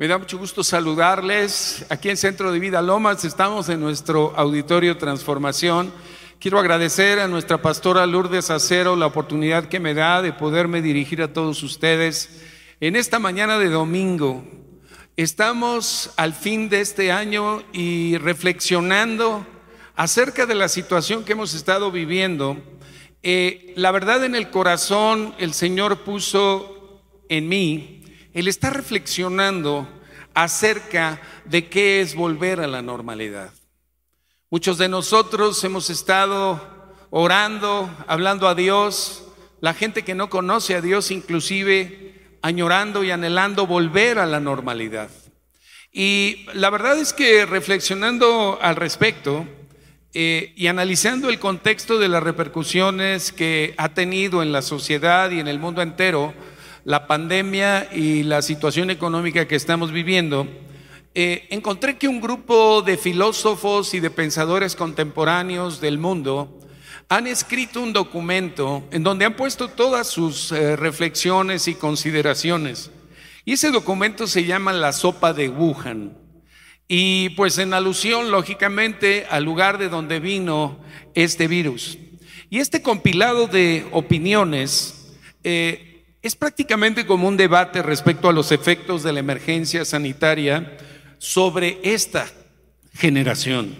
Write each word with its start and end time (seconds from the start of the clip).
Me 0.00 0.06
da 0.06 0.16
mucho 0.16 0.38
gusto 0.38 0.62
saludarles. 0.62 1.84
Aquí 1.88 2.08
en 2.08 2.16
Centro 2.16 2.52
de 2.52 2.60
Vida 2.60 2.80
Lomas 2.80 3.24
estamos 3.24 3.68
en 3.68 3.80
nuestro 3.80 4.32
auditorio 4.36 4.96
Transformación. 4.96 5.92
Quiero 6.38 6.60
agradecer 6.60 7.18
a 7.18 7.26
nuestra 7.26 7.60
pastora 7.60 8.06
Lourdes 8.06 8.48
Acero 8.48 8.94
la 8.94 9.06
oportunidad 9.06 9.64
que 9.64 9.80
me 9.80 9.94
da 9.94 10.22
de 10.22 10.32
poderme 10.32 10.82
dirigir 10.82 11.20
a 11.20 11.32
todos 11.32 11.64
ustedes 11.64 12.42
en 12.78 12.94
esta 12.94 13.18
mañana 13.18 13.58
de 13.58 13.70
domingo. 13.70 14.44
Estamos 15.16 16.12
al 16.16 16.32
fin 16.32 16.68
de 16.68 16.80
este 16.80 17.10
año 17.10 17.64
y 17.72 18.18
reflexionando 18.18 19.44
acerca 19.96 20.46
de 20.46 20.54
la 20.54 20.68
situación 20.68 21.24
que 21.24 21.32
hemos 21.32 21.54
estado 21.54 21.90
viviendo. 21.90 22.56
Eh, 23.24 23.72
la 23.74 23.90
verdad 23.90 24.24
en 24.24 24.36
el 24.36 24.48
corazón 24.50 25.34
el 25.40 25.54
Señor 25.54 26.04
puso 26.04 27.02
en 27.28 27.48
mí 27.48 27.97
el 28.38 28.46
estar 28.46 28.72
reflexionando 28.72 29.88
acerca 30.32 31.20
de 31.44 31.68
qué 31.68 32.00
es 32.00 32.14
volver 32.14 32.60
a 32.60 32.68
la 32.68 32.82
normalidad. 32.82 33.50
Muchos 34.48 34.78
de 34.78 34.88
nosotros 34.88 35.62
hemos 35.64 35.90
estado 35.90 36.94
orando, 37.10 37.90
hablando 38.06 38.46
a 38.46 38.54
Dios, 38.54 39.24
la 39.60 39.74
gente 39.74 40.04
que 40.04 40.14
no 40.14 40.30
conoce 40.30 40.76
a 40.76 40.80
Dios 40.80 41.10
inclusive 41.10 42.14
añorando 42.40 43.02
y 43.02 43.10
anhelando 43.10 43.66
volver 43.66 44.20
a 44.20 44.26
la 44.26 44.38
normalidad. 44.38 45.10
Y 45.92 46.46
la 46.54 46.70
verdad 46.70 46.96
es 46.96 47.12
que 47.12 47.44
reflexionando 47.44 48.60
al 48.62 48.76
respecto 48.76 49.48
eh, 50.14 50.52
y 50.56 50.68
analizando 50.68 51.28
el 51.28 51.40
contexto 51.40 51.98
de 51.98 52.08
las 52.08 52.22
repercusiones 52.22 53.32
que 53.32 53.74
ha 53.78 53.88
tenido 53.88 54.44
en 54.44 54.52
la 54.52 54.62
sociedad 54.62 55.32
y 55.32 55.40
en 55.40 55.48
el 55.48 55.58
mundo 55.58 55.82
entero, 55.82 56.34
la 56.84 57.06
pandemia 57.06 57.88
y 57.92 58.22
la 58.22 58.42
situación 58.42 58.90
económica 58.90 59.48
que 59.48 59.56
estamos 59.56 59.92
viviendo, 59.92 60.46
eh, 61.14 61.46
encontré 61.50 61.98
que 61.98 62.08
un 62.08 62.20
grupo 62.20 62.82
de 62.82 62.96
filósofos 62.96 63.94
y 63.94 64.00
de 64.00 64.10
pensadores 64.10 64.76
contemporáneos 64.76 65.80
del 65.80 65.98
mundo 65.98 66.60
han 67.08 67.26
escrito 67.26 67.80
un 67.80 67.92
documento 67.92 68.84
en 68.90 69.02
donde 69.02 69.24
han 69.24 69.34
puesto 69.34 69.68
todas 69.68 70.06
sus 70.06 70.52
eh, 70.52 70.76
reflexiones 70.76 71.66
y 71.66 71.74
consideraciones. 71.74 72.90
Y 73.44 73.52
ese 73.54 73.70
documento 73.70 74.26
se 74.26 74.44
llama 74.44 74.74
La 74.74 74.92
sopa 74.92 75.32
de 75.32 75.48
Wuhan. 75.48 76.18
Y 76.86 77.30
pues 77.30 77.58
en 77.58 77.72
alusión, 77.72 78.30
lógicamente, 78.30 79.26
al 79.30 79.44
lugar 79.44 79.78
de 79.78 79.88
donde 79.88 80.20
vino 80.20 80.78
este 81.14 81.48
virus. 81.48 81.98
Y 82.50 82.58
este 82.58 82.82
compilado 82.82 83.46
de 83.46 83.86
opiniones 83.92 85.14
eh, 85.44 85.87
es 86.28 86.36
prácticamente 86.36 87.06
como 87.06 87.26
un 87.26 87.38
debate 87.38 87.82
respecto 87.82 88.28
a 88.28 88.34
los 88.34 88.52
efectos 88.52 89.02
de 89.02 89.14
la 89.14 89.20
emergencia 89.20 89.86
sanitaria 89.86 90.76
sobre 91.16 91.80
esta 91.82 92.26
generación. 92.92 93.74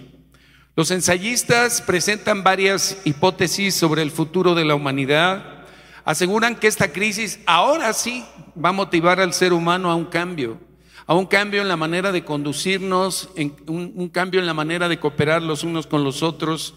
Los 0.75 0.89
ensayistas 0.89 1.83
presentan 1.83 2.43
varias 2.43 3.01
hipótesis 3.05 3.75
sobre 3.75 4.01
el 4.01 4.09
futuro 4.09 4.55
de 4.55 4.65
la 4.65 4.73
humanidad. 4.73 5.63
Aseguran 6.05 6.55
que 6.55 6.65
esta 6.65 6.91
crisis 6.91 7.39
ahora 7.45 7.93
sí 7.93 8.25
va 8.57 8.69
a 8.69 8.73
motivar 8.73 9.19
al 9.19 9.33
ser 9.33 9.53
humano 9.53 9.91
a 9.91 9.95
un 9.95 10.05
cambio, 10.05 10.59
a 11.05 11.13
un 11.13 11.27
cambio 11.27 11.61
en 11.61 11.67
la 11.67 11.77
manera 11.77 12.11
de 12.11 12.25
conducirnos, 12.25 13.29
en 13.35 13.55
un, 13.67 14.09
cambio 14.09 14.39
en 14.39 14.47
la 14.47 14.55
manera 14.55 14.89
de 14.89 14.99
cooperar 14.99 15.43
los 15.43 15.63
unos 15.63 15.85
con 15.85 16.03
los 16.03 16.23
otros, 16.23 16.73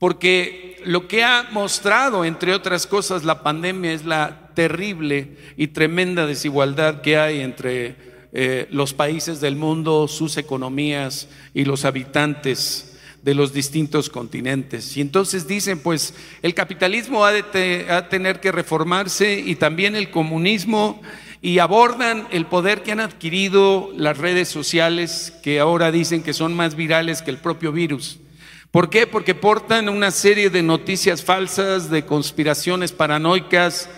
porque 0.00 0.82
lo 0.84 1.06
que 1.06 1.22
ha 1.22 1.46
mostrado, 1.52 2.24
entre 2.24 2.54
otras 2.54 2.88
cosas, 2.88 3.22
la 3.22 3.44
pandemia 3.44 3.92
es 3.92 4.04
la 4.04 4.41
terrible 4.54 5.36
y 5.56 5.68
tremenda 5.68 6.26
desigualdad 6.26 7.00
que 7.00 7.16
hay 7.16 7.40
entre 7.40 7.96
eh, 8.32 8.66
los 8.70 8.94
países 8.94 9.40
del 9.40 9.56
mundo, 9.56 10.08
sus 10.08 10.36
economías 10.36 11.28
y 11.52 11.64
los 11.64 11.84
habitantes 11.84 12.98
de 13.22 13.34
los 13.34 13.52
distintos 13.52 14.08
continentes. 14.08 14.96
Y 14.96 15.00
entonces 15.00 15.46
dicen, 15.46 15.78
pues 15.78 16.14
el 16.42 16.54
capitalismo 16.54 17.24
ha 17.24 17.32
de 17.32 17.42
tener 18.10 18.40
que 18.40 18.52
reformarse 18.52 19.38
y 19.38 19.54
también 19.56 19.94
el 19.94 20.10
comunismo 20.10 21.00
y 21.40 21.58
abordan 21.58 22.26
el 22.30 22.46
poder 22.46 22.82
que 22.82 22.92
han 22.92 23.00
adquirido 23.00 23.90
las 23.96 24.18
redes 24.18 24.48
sociales 24.48 25.32
que 25.42 25.60
ahora 25.60 25.90
dicen 25.92 26.22
que 26.22 26.32
son 26.32 26.54
más 26.54 26.74
virales 26.76 27.20
que 27.20 27.30
el 27.30 27.38
propio 27.38 27.72
virus. 27.72 28.18
¿Por 28.70 28.88
qué? 28.88 29.06
Porque 29.06 29.34
portan 29.34 29.88
una 29.88 30.10
serie 30.10 30.48
de 30.48 30.62
noticias 30.62 31.22
falsas, 31.22 31.90
de 31.90 32.06
conspiraciones 32.06 32.92
paranoicas, 32.92 33.90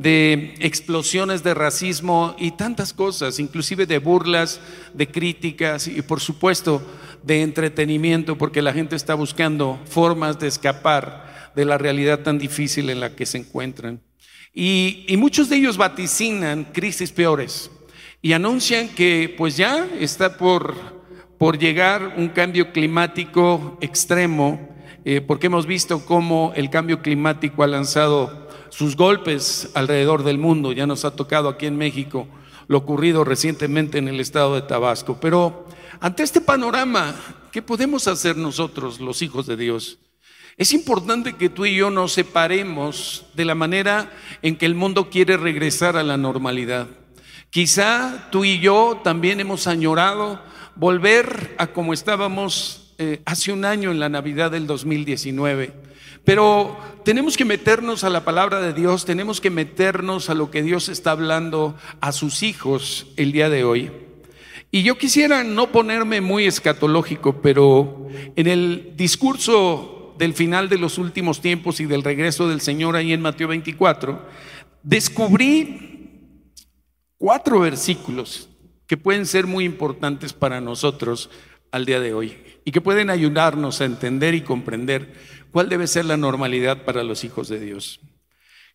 de 0.00 0.54
explosiones 0.60 1.42
de 1.42 1.52
racismo 1.52 2.34
y 2.38 2.52
tantas 2.52 2.94
cosas, 2.94 3.38
inclusive 3.38 3.84
de 3.84 3.98
burlas, 3.98 4.58
de 4.94 5.06
críticas 5.06 5.86
y 5.88 6.00
por 6.00 6.20
supuesto 6.20 6.80
de 7.22 7.42
entretenimiento, 7.42 8.38
porque 8.38 8.62
la 8.62 8.72
gente 8.72 8.96
está 8.96 9.14
buscando 9.14 9.78
formas 9.84 10.38
de 10.38 10.48
escapar 10.48 11.52
de 11.54 11.66
la 11.66 11.76
realidad 11.76 12.20
tan 12.20 12.38
difícil 12.38 12.88
en 12.88 13.00
la 13.00 13.14
que 13.14 13.26
se 13.26 13.36
encuentran. 13.36 14.00
Y, 14.54 15.04
muchos 15.18 15.50
de 15.50 15.56
ellos 15.56 15.76
vaticinan 15.76 16.64
crisis 16.72 17.12
peores 17.12 17.70
y 18.22 18.32
anuncian 18.32 18.88
que 18.88 19.34
pues 19.36 19.58
ya 19.58 19.86
está 19.98 20.38
por 20.38 20.98
por 21.36 21.58
llegar 21.58 22.14
un 22.18 22.28
cambio 22.28 22.70
climático 22.70 23.78
extremo, 23.80 24.68
eh, 25.06 25.22
porque 25.22 25.46
hemos 25.46 25.64
visto 25.64 26.04
cómo 26.04 26.52
el 26.54 26.68
cambio 26.68 27.00
climático 27.00 27.62
ha 27.62 27.66
lanzado 27.66 28.49
sus 28.70 28.96
golpes 28.96 29.70
alrededor 29.74 30.24
del 30.24 30.38
mundo. 30.38 30.72
Ya 30.72 30.86
nos 30.86 31.04
ha 31.04 31.14
tocado 31.14 31.48
aquí 31.48 31.66
en 31.66 31.76
México 31.76 32.26
lo 32.70 32.78
ocurrido 32.78 33.24
recientemente 33.24 33.98
en 33.98 34.06
el 34.06 34.20
estado 34.20 34.54
de 34.54 34.62
Tabasco. 34.62 35.18
Pero 35.20 35.66
ante 35.98 36.22
este 36.22 36.40
panorama, 36.40 37.16
¿qué 37.50 37.62
podemos 37.62 38.06
hacer 38.06 38.36
nosotros, 38.36 39.00
los 39.00 39.22
hijos 39.22 39.46
de 39.46 39.56
Dios? 39.56 39.98
Es 40.56 40.72
importante 40.72 41.32
que 41.32 41.48
tú 41.48 41.66
y 41.66 41.74
yo 41.74 41.90
nos 41.90 42.12
separemos 42.12 43.24
de 43.34 43.44
la 43.44 43.56
manera 43.56 44.12
en 44.42 44.56
que 44.56 44.66
el 44.66 44.76
mundo 44.76 45.10
quiere 45.10 45.36
regresar 45.36 45.96
a 45.96 46.04
la 46.04 46.16
normalidad. 46.16 46.86
Quizá 47.50 48.28
tú 48.30 48.44
y 48.44 48.60
yo 48.60 49.00
también 49.02 49.40
hemos 49.40 49.66
añorado 49.66 50.40
volver 50.76 51.56
a 51.58 51.66
como 51.68 51.92
estábamos 51.92 52.94
eh, 52.98 53.20
hace 53.24 53.52
un 53.52 53.64
año 53.64 53.90
en 53.90 53.98
la 53.98 54.08
Navidad 54.08 54.52
del 54.52 54.68
2019. 54.68 55.89
Pero 56.24 56.76
tenemos 57.04 57.36
que 57.36 57.44
meternos 57.44 58.04
a 58.04 58.10
la 58.10 58.24
palabra 58.24 58.60
de 58.60 58.72
Dios, 58.72 59.04
tenemos 59.04 59.40
que 59.40 59.50
meternos 59.50 60.30
a 60.30 60.34
lo 60.34 60.50
que 60.50 60.62
Dios 60.62 60.88
está 60.88 61.12
hablando 61.12 61.76
a 62.00 62.12
sus 62.12 62.42
hijos 62.42 63.06
el 63.16 63.32
día 63.32 63.48
de 63.48 63.64
hoy. 63.64 63.90
Y 64.70 64.82
yo 64.82 64.96
quisiera 64.96 65.42
no 65.42 65.72
ponerme 65.72 66.20
muy 66.20 66.46
escatológico, 66.46 67.40
pero 67.42 68.06
en 68.36 68.46
el 68.46 68.92
discurso 68.96 70.14
del 70.16 70.34
final 70.34 70.68
de 70.68 70.78
los 70.78 70.98
últimos 70.98 71.40
tiempos 71.40 71.80
y 71.80 71.86
del 71.86 72.04
regreso 72.04 72.48
del 72.48 72.60
Señor 72.60 72.94
ahí 72.94 73.12
en 73.12 73.22
Mateo 73.22 73.48
24, 73.48 74.24
descubrí 74.82 76.18
cuatro 77.18 77.60
versículos 77.60 78.48
que 78.86 78.96
pueden 78.96 79.26
ser 79.26 79.46
muy 79.46 79.64
importantes 79.64 80.32
para 80.32 80.60
nosotros 80.60 81.30
al 81.72 81.86
día 81.86 82.00
de 82.00 82.12
hoy 82.12 82.36
y 82.64 82.72
que 82.72 82.80
pueden 82.80 83.10
ayudarnos 83.10 83.80
a 83.80 83.84
entender 83.84 84.34
y 84.34 84.42
comprender 84.42 85.14
cuál 85.50 85.68
debe 85.68 85.86
ser 85.86 86.04
la 86.04 86.16
normalidad 86.16 86.84
para 86.84 87.02
los 87.02 87.24
hijos 87.24 87.48
de 87.48 87.60
Dios. 87.60 88.00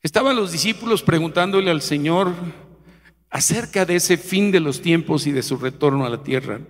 Estaban 0.01 0.35
los 0.35 0.51
discípulos 0.51 1.01
preguntándole 1.03 1.71
al 1.71 1.81
Señor 1.81 2.33
acerca 3.29 3.85
de 3.85 3.95
ese 3.95 4.17
fin 4.17 4.51
de 4.51 4.59
los 4.59 4.81
tiempos 4.81 5.27
y 5.27 5.31
de 5.31 5.43
su 5.43 5.57
retorno 5.57 6.05
a 6.05 6.09
la 6.09 6.23
tierra. 6.23 6.61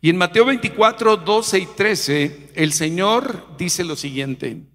Y 0.00 0.10
en 0.10 0.16
Mateo 0.16 0.44
24, 0.44 1.16
12 1.16 1.58
y 1.58 1.66
13, 1.66 2.50
el 2.54 2.72
Señor 2.72 3.56
dice 3.56 3.84
lo 3.84 3.96
siguiente, 3.96 4.66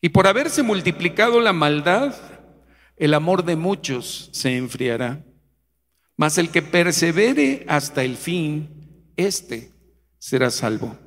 y 0.00 0.10
por 0.10 0.26
haberse 0.26 0.62
multiplicado 0.62 1.40
la 1.40 1.52
maldad, 1.52 2.14
el 2.96 3.14
amor 3.14 3.44
de 3.44 3.56
muchos 3.56 4.28
se 4.32 4.56
enfriará. 4.56 5.24
Mas 6.16 6.38
el 6.38 6.50
que 6.50 6.62
persevere 6.62 7.64
hasta 7.68 8.02
el 8.02 8.16
fin, 8.16 9.12
este 9.16 9.72
será 10.18 10.50
salvo. 10.50 10.98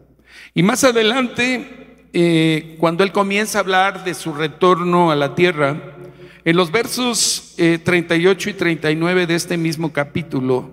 Y 0.53 0.63
más 0.63 0.83
adelante, 0.83 1.88
eh, 2.13 2.75
cuando 2.79 3.03
él 3.03 3.11
comienza 3.11 3.57
a 3.59 3.61
hablar 3.61 4.03
de 4.03 4.13
su 4.13 4.33
retorno 4.33 5.11
a 5.11 5.15
la 5.15 5.35
tierra, 5.35 5.95
en 6.45 6.55
los 6.55 6.71
versos 6.71 7.53
38 7.57 8.49
eh, 8.49 8.51
y 8.51 8.55
39 8.55 9.27
de 9.27 9.35
este 9.35 9.57
mismo 9.57 9.93
capítulo, 9.93 10.71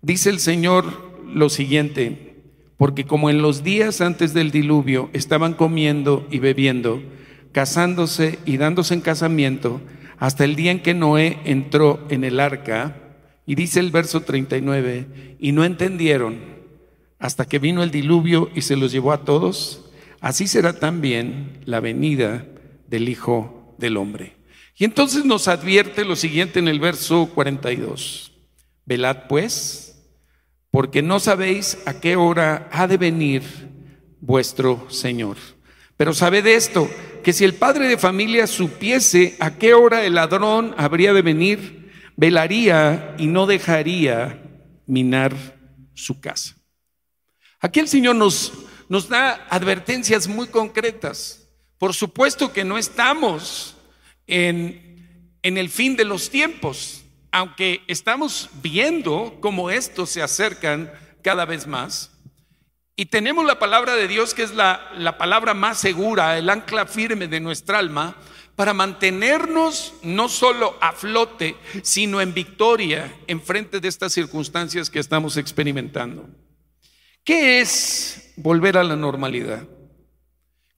dice 0.00 0.30
el 0.30 0.38
Señor 0.38 1.12
lo 1.26 1.48
siguiente, 1.48 2.36
porque 2.76 3.04
como 3.04 3.30
en 3.30 3.42
los 3.42 3.62
días 3.62 4.00
antes 4.00 4.34
del 4.34 4.50
diluvio 4.50 5.10
estaban 5.12 5.54
comiendo 5.54 6.26
y 6.30 6.38
bebiendo, 6.38 7.02
casándose 7.52 8.38
y 8.44 8.56
dándose 8.56 8.94
en 8.94 9.00
casamiento, 9.00 9.80
hasta 10.18 10.44
el 10.44 10.56
día 10.56 10.70
en 10.70 10.80
que 10.80 10.94
Noé 10.94 11.38
entró 11.44 12.06
en 12.08 12.24
el 12.24 12.40
arca, 12.40 12.96
y 13.44 13.56
dice 13.56 13.80
el 13.80 13.90
verso 13.90 14.20
39, 14.20 15.36
y 15.38 15.52
no 15.52 15.64
entendieron 15.64 16.52
hasta 17.18 17.44
que 17.44 17.58
vino 17.58 17.82
el 17.82 17.90
diluvio 17.90 18.50
y 18.54 18.62
se 18.62 18.76
los 18.76 18.90
llevó 18.90 19.12
a 19.12 19.24
todos, 19.24 19.81
así 20.22 20.46
será 20.46 20.72
también 20.72 21.60
la 21.66 21.80
venida 21.80 22.46
del 22.86 23.10
Hijo 23.10 23.74
del 23.76 23.98
Hombre. 23.98 24.36
Y 24.78 24.84
entonces 24.84 25.26
nos 25.26 25.48
advierte 25.48 26.06
lo 26.06 26.16
siguiente 26.16 26.58
en 26.58 26.68
el 26.68 26.80
verso 26.80 27.30
42, 27.34 28.32
velad 28.86 29.26
pues, 29.28 30.02
porque 30.70 31.02
no 31.02 31.20
sabéis 31.20 31.76
a 31.84 32.00
qué 32.00 32.16
hora 32.16 32.70
ha 32.72 32.86
de 32.86 32.96
venir 32.96 33.42
vuestro 34.20 34.88
Señor. 34.88 35.36
Pero 35.98 36.14
sabed 36.14 36.46
esto, 36.46 36.88
que 37.22 37.32
si 37.32 37.44
el 37.44 37.54
padre 37.54 37.88
de 37.88 37.98
familia 37.98 38.46
supiese 38.46 39.36
a 39.38 39.58
qué 39.58 39.74
hora 39.74 40.04
el 40.04 40.14
ladrón 40.14 40.74
habría 40.78 41.12
de 41.12 41.22
venir, 41.22 41.92
velaría 42.16 43.14
y 43.18 43.26
no 43.26 43.46
dejaría 43.46 44.42
minar 44.86 45.34
su 45.94 46.20
casa. 46.20 46.56
Aquí 47.60 47.80
el 47.80 47.88
Señor 47.88 48.16
nos, 48.16 48.52
nos 48.92 49.08
da 49.08 49.46
advertencias 49.48 50.28
muy 50.28 50.48
concretas. 50.48 51.48
Por 51.78 51.94
supuesto 51.94 52.52
que 52.52 52.62
no 52.62 52.76
estamos 52.76 53.74
en, 54.26 55.34
en 55.42 55.56
el 55.56 55.70
fin 55.70 55.96
de 55.96 56.04
los 56.04 56.28
tiempos, 56.28 57.02
aunque 57.30 57.80
estamos 57.88 58.50
viendo 58.62 59.38
cómo 59.40 59.70
estos 59.70 60.10
se 60.10 60.20
acercan 60.20 60.92
cada 61.22 61.46
vez 61.46 61.66
más. 61.66 62.10
Y 62.94 63.06
tenemos 63.06 63.46
la 63.46 63.58
palabra 63.58 63.94
de 63.96 64.08
Dios, 64.08 64.34
que 64.34 64.42
es 64.42 64.54
la, 64.54 64.92
la 64.98 65.16
palabra 65.16 65.54
más 65.54 65.78
segura, 65.78 66.36
el 66.36 66.50
ancla 66.50 66.84
firme 66.84 67.28
de 67.28 67.40
nuestra 67.40 67.78
alma, 67.78 68.18
para 68.56 68.74
mantenernos 68.74 69.94
no 70.02 70.28
solo 70.28 70.76
a 70.82 70.92
flote, 70.92 71.56
sino 71.82 72.20
en 72.20 72.34
victoria 72.34 73.10
en 73.26 73.40
frente 73.40 73.80
de 73.80 73.88
estas 73.88 74.12
circunstancias 74.12 74.90
que 74.90 74.98
estamos 74.98 75.38
experimentando. 75.38 76.28
¿Qué 77.24 77.60
es 77.60 78.32
volver 78.36 78.76
a 78.76 78.82
la 78.82 78.96
normalidad? 78.96 79.68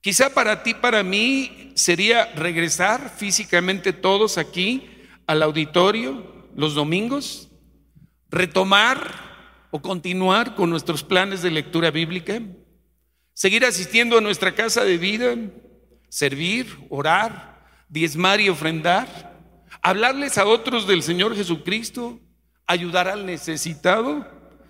Quizá 0.01 0.31
para 0.31 0.61
ti, 0.61 0.75
para 0.75 1.01
mí, 1.01 1.71
sería 1.73 2.33
regresar 2.35 3.09
físicamente 3.17 3.93
todos 3.93 4.37
aquí 4.37 4.87
al 5.25 5.41
auditorio 5.41 6.35
los 6.55 6.75
domingos, 6.75 7.49
retomar 8.29 9.67
o 9.71 9.81
continuar 9.81 10.53
con 10.53 10.69
nuestros 10.69 11.03
planes 11.03 11.41
de 11.41 11.49
lectura 11.49 11.89
bíblica, 11.89 12.39
seguir 13.33 13.65
asistiendo 13.65 14.17
a 14.17 14.21
nuestra 14.21 14.53
casa 14.53 14.83
de 14.83 14.99
vida, 14.99 15.35
servir, 16.09 16.77
orar, 16.89 17.65
diezmar 17.89 18.39
y 18.39 18.49
ofrendar, 18.49 19.33
hablarles 19.81 20.37
a 20.37 20.45
otros 20.45 20.87
del 20.87 21.01
Señor 21.01 21.35
Jesucristo, 21.35 22.19
ayudar 22.67 23.07
al 23.07 23.25
necesitado 23.25 24.25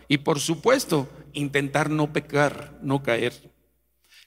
y 0.08 0.18
por 0.20 0.40
supuesto 0.40 1.10
intentar 1.36 1.90
no 1.90 2.12
pecar, 2.12 2.80
no 2.82 3.04
caer. 3.04 3.34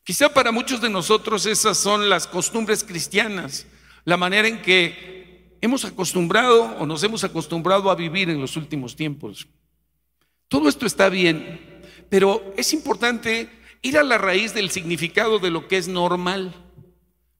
Quizá 0.05 0.29
para 0.29 0.53
muchos 0.53 0.81
de 0.81 0.89
nosotros 0.89 1.45
esas 1.45 1.77
son 1.77 2.09
las 2.09 2.27
costumbres 2.27 2.85
cristianas, 2.85 3.67
la 4.05 4.17
manera 4.17 4.49
en 4.49 4.63
que 4.63 5.57
hemos 5.61 5.85
acostumbrado 5.85 6.77
o 6.79 6.87
nos 6.87 7.03
hemos 7.03 7.25
acostumbrado 7.25 7.91
a 7.91 7.95
vivir 7.95 8.31
en 8.31 8.41
los 8.41 8.57
últimos 8.57 8.97
tiempos. 8.97 9.49
Todo 10.49 10.69
esto 10.69 10.87
está 10.87 11.09
bien, 11.09 11.83
pero 12.09 12.55
es 12.57 12.73
importante 12.73 13.51
ir 13.83 13.99
a 13.99 14.03
la 14.03 14.17
raíz 14.17 14.55
del 14.55 14.71
significado 14.71 15.39
de 15.39 15.51
lo 15.51 15.69
que 15.69 15.77
es 15.77 15.89
normal. 15.89 16.55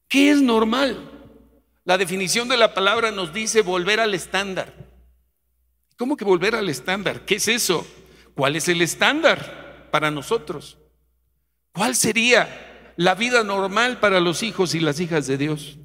¿Qué 0.07 0.31
es 0.31 0.41
normal? 0.41 1.11
La 1.85 1.97
definición 1.97 2.49
de 2.49 2.57
la 2.57 2.73
palabra 2.73 3.09
nos 3.11 3.33
dice 3.33 3.61
volver 3.61 3.99
al 3.99 4.13
estándar. 4.13 4.73
¿Cómo 5.97 6.15
que 6.15 6.23
volver 6.23 6.55
al 6.55 6.69
estándar? 6.69 7.25
¿Qué 7.25 7.35
es 7.35 7.47
eso? 7.47 7.85
¿Cuál 8.35 8.55
es 8.55 8.67
el 8.67 8.81
estándar 8.81 9.87
para 9.91 10.11
nosotros? 10.11 10.77
¿Cuál 11.71 11.95
sería 11.95 12.93
la 12.97 13.15
vida 13.15 13.43
normal 13.43 13.99
para 13.99 14.19
los 14.19 14.43
hijos 14.43 14.75
y 14.75 14.79
las 14.79 14.99
hijas 14.99 15.27
de 15.27 15.37
Dios? 15.37 15.77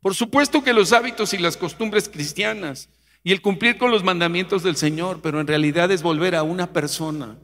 Por 0.00 0.14
supuesto 0.14 0.64
que 0.64 0.72
los 0.72 0.92
hábitos 0.92 1.34
y 1.34 1.38
las 1.38 1.56
costumbres 1.56 2.08
cristianas 2.08 2.88
y 3.22 3.32
el 3.32 3.42
cumplir 3.42 3.76
con 3.76 3.90
los 3.90 4.02
mandamientos 4.02 4.62
del 4.62 4.76
Señor, 4.76 5.20
pero 5.22 5.40
en 5.40 5.46
realidad 5.46 5.90
es 5.90 6.02
volver 6.02 6.34
a 6.34 6.42
una 6.42 6.72
persona, 6.72 7.38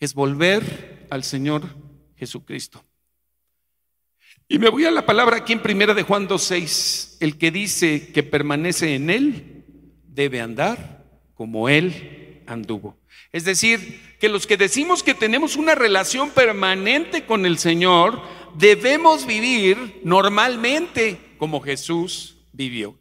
es 0.00 0.14
volver 0.14 1.06
al 1.10 1.22
Señor 1.22 1.62
Jesucristo. 2.16 2.84
Y 4.48 4.58
me 4.58 4.70
voy 4.70 4.86
a 4.86 4.90
la 4.90 5.06
palabra 5.06 5.36
aquí 5.36 5.52
en 5.52 5.62
primera 5.62 5.94
de 5.94 6.02
Juan 6.02 6.26
2.6, 6.26 7.18
el 7.20 7.38
que 7.38 7.50
dice 7.50 8.12
que 8.12 8.22
permanece 8.22 8.94
en 8.94 9.10
Él 9.10 9.64
debe 10.06 10.40
andar 10.40 11.04
como 11.34 11.68
Él 11.68 12.27
anduvo. 12.48 12.98
Es 13.32 13.44
decir, 13.44 14.16
que 14.18 14.28
los 14.28 14.46
que 14.46 14.56
decimos 14.56 15.02
que 15.02 15.14
tenemos 15.14 15.56
una 15.56 15.74
relación 15.74 16.30
permanente 16.30 17.24
con 17.24 17.46
el 17.46 17.58
Señor, 17.58 18.22
debemos 18.56 19.26
vivir 19.26 20.00
normalmente 20.02 21.18
como 21.38 21.60
Jesús 21.60 22.36
vivió. 22.52 22.98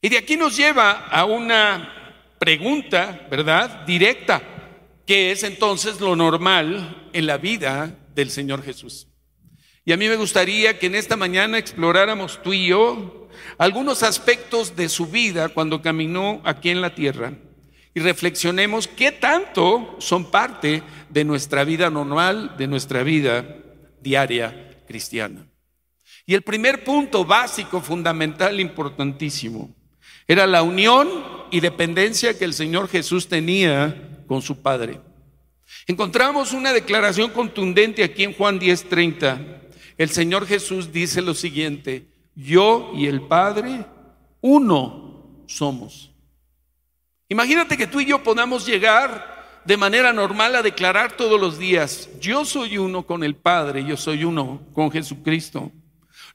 Y 0.00 0.08
de 0.08 0.18
aquí 0.18 0.36
nos 0.36 0.56
lleva 0.56 1.06
a 1.08 1.24
una 1.24 2.34
pregunta, 2.38 3.26
¿verdad? 3.30 3.84
Directa. 3.86 4.42
¿Qué 5.06 5.32
es 5.32 5.42
entonces 5.42 6.00
lo 6.00 6.14
normal 6.14 7.08
en 7.12 7.26
la 7.26 7.38
vida 7.38 7.96
del 8.14 8.30
Señor 8.30 8.62
Jesús? 8.62 9.08
Y 9.84 9.92
a 9.92 9.96
mí 9.96 10.08
me 10.08 10.16
gustaría 10.16 10.78
que 10.78 10.86
en 10.86 10.94
esta 10.94 11.16
mañana 11.16 11.58
exploráramos 11.58 12.40
tú 12.42 12.52
y 12.52 12.68
yo 12.68 13.28
algunos 13.58 14.02
aspectos 14.02 14.76
de 14.76 14.88
su 14.88 15.06
vida 15.06 15.48
cuando 15.48 15.82
caminó 15.82 16.40
aquí 16.44 16.70
en 16.70 16.80
la 16.80 16.94
tierra 16.94 17.32
y 17.94 18.00
reflexionemos 18.00 18.88
qué 18.88 19.12
tanto 19.12 19.96
son 19.98 20.30
parte 20.30 20.82
de 21.10 21.24
nuestra 21.24 21.64
vida 21.64 21.90
normal, 21.90 22.56
de 22.56 22.66
nuestra 22.66 23.02
vida 23.02 23.56
diaria 24.00 24.82
cristiana. 24.86 25.46
Y 26.24 26.34
el 26.34 26.42
primer 26.42 26.84
punto 26.84 27.24
básico, 27.24 27.80
fundamental, 27.80 28.60
importantísimo, 28.60 29.74
era 30.26 30.46
la 30.46 30.62
unión 30.62 31.08
y 31.50 31.60
dependencia 31.60 32.38
que 32.38 32.44
el 32.44 32.54
Señor 32.54 32.88
Jesús 32.88 33.28
tenía 33.28 34.24
con 34.26 34.40
su 34.40 34.62
Padre. 34.62 35.00
Encontramos 35.86 36.52
una 36.52 36.72
declaración 36.72 37.30
contundente 37.30 38.04
aquí 38.04 38.24
en 38.24 38.32
Juan 38.32 38.58
10:30. 38.58 39.60
El 39.98 40.10
Señor 40.10 40.46
Jesús 40.46 40.92
dice 40.92 41.20
lo 41.20 41.34
siguiente, 41.34 42.06
yo 42.34 42.92
y 42.94 43.06
el 43.06 43.22
Padre, 43.22 43.84
uno 44.40 45.44
somos. 45.46 46.11
Imagínate 47.32 47.78
que 47.78 47.86
tú 47.86 47.98
y 47.98 48.04
yo 48.04 48.22
podamos 48.22 48.66
llegar 48.66 49.62
de 49.64 49.78
manera 49.78 50.12
normal 50.12 50.54
a 50.54 50.60
declarar 50.60 51.16
todos 51.16 51.40
los 51.40 51.58
días, 51.58 52.10
yo 52.20 52.44
soy 52.44 52.76
uno 52.76 53.06
con 53.06 53.24
el 53.24 53.36
Padre, 53.36 53.86
yo 53.86 53.96
soy 53.96 54.24
uno 54.24 54.60
con 54.74 54.90
Jesucristo. 54.90 55.72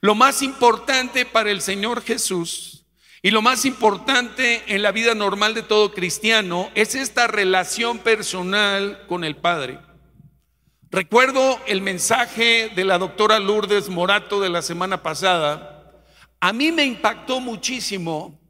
Lo 0.00 0.16
más 0.16 0.42
importante 0.42 1.24
para 1.24 1.52
el 1.52 1.60
Señor 1.60 2.02
Jesús 2.02 2.84
y 3.22 3.30
lo 3.30 3.42
más 3.42 3.64
importante 3.64 4.64
en 4.66 4.82
la 4.82 4.90
vida 4.90 5.14
normal 5.14 5.54
de 5.54 5.62
todo 5.62 5.92
cristiano 5.92 6.68
es 6.74 6.96
esta 6.96 7.28
relación 7.28 7.98
personal 7.98 9.06
con 9.06 9.22
el 9.22 9.36
Padre. 9.36 9.78
Recuerdo 10.90 11.60
el 11.68 11.80
mensaje 11.80 12.72
de 12.74 12.84
la 12.84 12.98
doctora 12.98 13.38
Lourdes 13.38 13.88
Morato 13.88 14.40
de 14.40 14.48
la 14.48 14.62
semana 14.62 15.00
pasada. 15.00 15.92
A 16.40 16.52
mí 16.52 16.72
me 16.72 16.84
impactó 16.84 17.38
muchísimo 17.38 18.47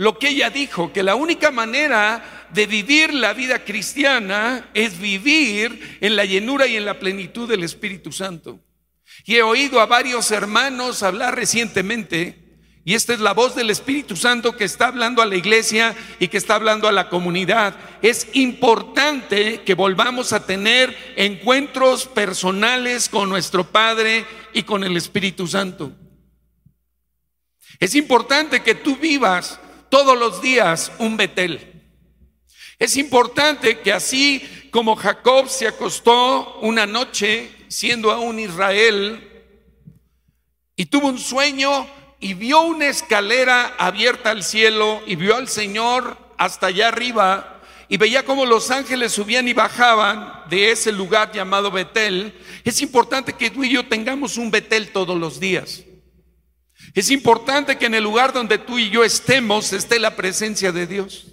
lo 0.00 0.18
que 0.18 0.28
ella 0.28 0.48
dijo, 0.48 0.94
que 0.94 1.02
la 1.02 1.14
única 1.14 1.50
manera 1.50 2.46
de 2.54 2.66
vivir 2.66 3.12
la 3.12 3.34
vida 3.34 3.66
cristiana 3.66 4.70
es 4.72 4.98
vivir 4.98 5.98
en 6.00 6.16
la 6.16 6.24
llenura 6.24 6.66
y 6.66 6.76
en 6.78 6.86
la 6.86 6.98
plenitud 6.98 7.46
del 7.46 7.64
Espíritu 7.64 8.10
Santo. 8.10 8.60
Y 9.26 9.34
he 9.34 9.42
oído 9.42 9.78
a 9.78 9.84
varios 9.84 10.30
hermanos 10.30 11.02
hablar 11.02 11.36
recientemente 11.36 12.34
y 12.82 12.94
esta 12.94 13.12
es 13.12 13.20
la 13.20 13.34
voz 13.34 13.54
del 13.54 13.68
Espíritu 13.68 14.16
Santo 14.16 14.56
que 14.56 14.64
está 14.64 14.86
hablando 14.86 15.20
a 15.20 15.26
la 15.26 15.36
iglesia 15.36 15.94
y 16.18 16.28
que 16.28 16.38
está 16.38 16.54
hablando 16.54 16.88
a 16.88 16.92
la 16.92 17.10
comunidad. 17.10 17.76
Es 18.00 18.28
importante 18.32 19.60
que 19.66 19.74
volvamos 19.74 20.32
a 20.32 20.46
tener 20.46 20.96
encuentros 21.16 22.06
personales 22.06 23.10
con 23.10 23.28
nuestro 23.28 23.64
Padre 23.64 24.24
y 24.54 24.62
con 24.62 24.82
el 24.82 24.96
Espíritu 24.96 25.46
Santo. 25.46 25.92
Es 27.78 27.94
importante 27.94 28.62
que 28.62 28.74
tú 28.74 28.96
vivas 28.96 29.60
todos 29.90 30.18
los 30.18 30.40
días 30.40 30.90
un 30.98 31.16
Betel. 31.16 31.82
Es 32.78 32.96
importante 32.96 33.80
que 33.80 33.92
así 33.92 34.42
como 34.70 34.96
Jacob 34.96 35.48
se 35.48 35.66
acostó 35.66 36.58
una 36.60 36.86
noche 36.86 37.50
siendo 37.68 38.10
aún 38.10 38.38
Israel 38.38 39.26
y 40.76 40.86
tuvo 40.86 41.08
un 41.08 41.18
sueño, 41.18 41.86
y 42.20 42.34
vio 42.34 42.60
una 42.60 42.86
escalera 42.86 43.74
abierta 43.78 44.30
al 44.30 44.44
cielo 44.44 45.02
y 45.06 45.16
vio 45.16 45.36
al 45.36 45.48
Señor 45.48 46.18
hasta 46.36 46.66
allá 46.66 46.88
arriba 46.88 47.62
y 47.88 47.96
veía 47.96 48.24
cómo 48.24 48.44
los 48.44 48.70
ángeles 48.70 49.12
subían 49.12 49.48
y 49.48 49.54
bajaban 49.54 50.44
de 50.48 50.70
ese 50.70 50.92
lugar 50.92 51.32
llamado 51.32 51.70
Betel, 51.70 52.38
es 52.62 52.80
importante 52.82 53.32
que 53.32 53.50
tú 53.50 53.64
y 53.64 53.70
yo 53.70 53.88
tengamos 53.88 54.36
un 54.36 54.50
Betel 54.50 54.92
todos 54.92 55.18
los 55.18 55.40
días. 55.40 55.82
Es 56.94 57.10
importante 57.10 57.78
que 57.78 57.86
en 57.86 57.94
el 57.94 58.04
lugar 58.04 58.32
donde 58.32 58.58
tú 58.58 58.78
y 58.78 58.90
yo 58.90 59.04
estemos 59.04 59.72
esté 59.72 59.98
la 59.98 60.16
presencia 60.16 60.72
de 60.72 60.86
Dios. 60.86 61.26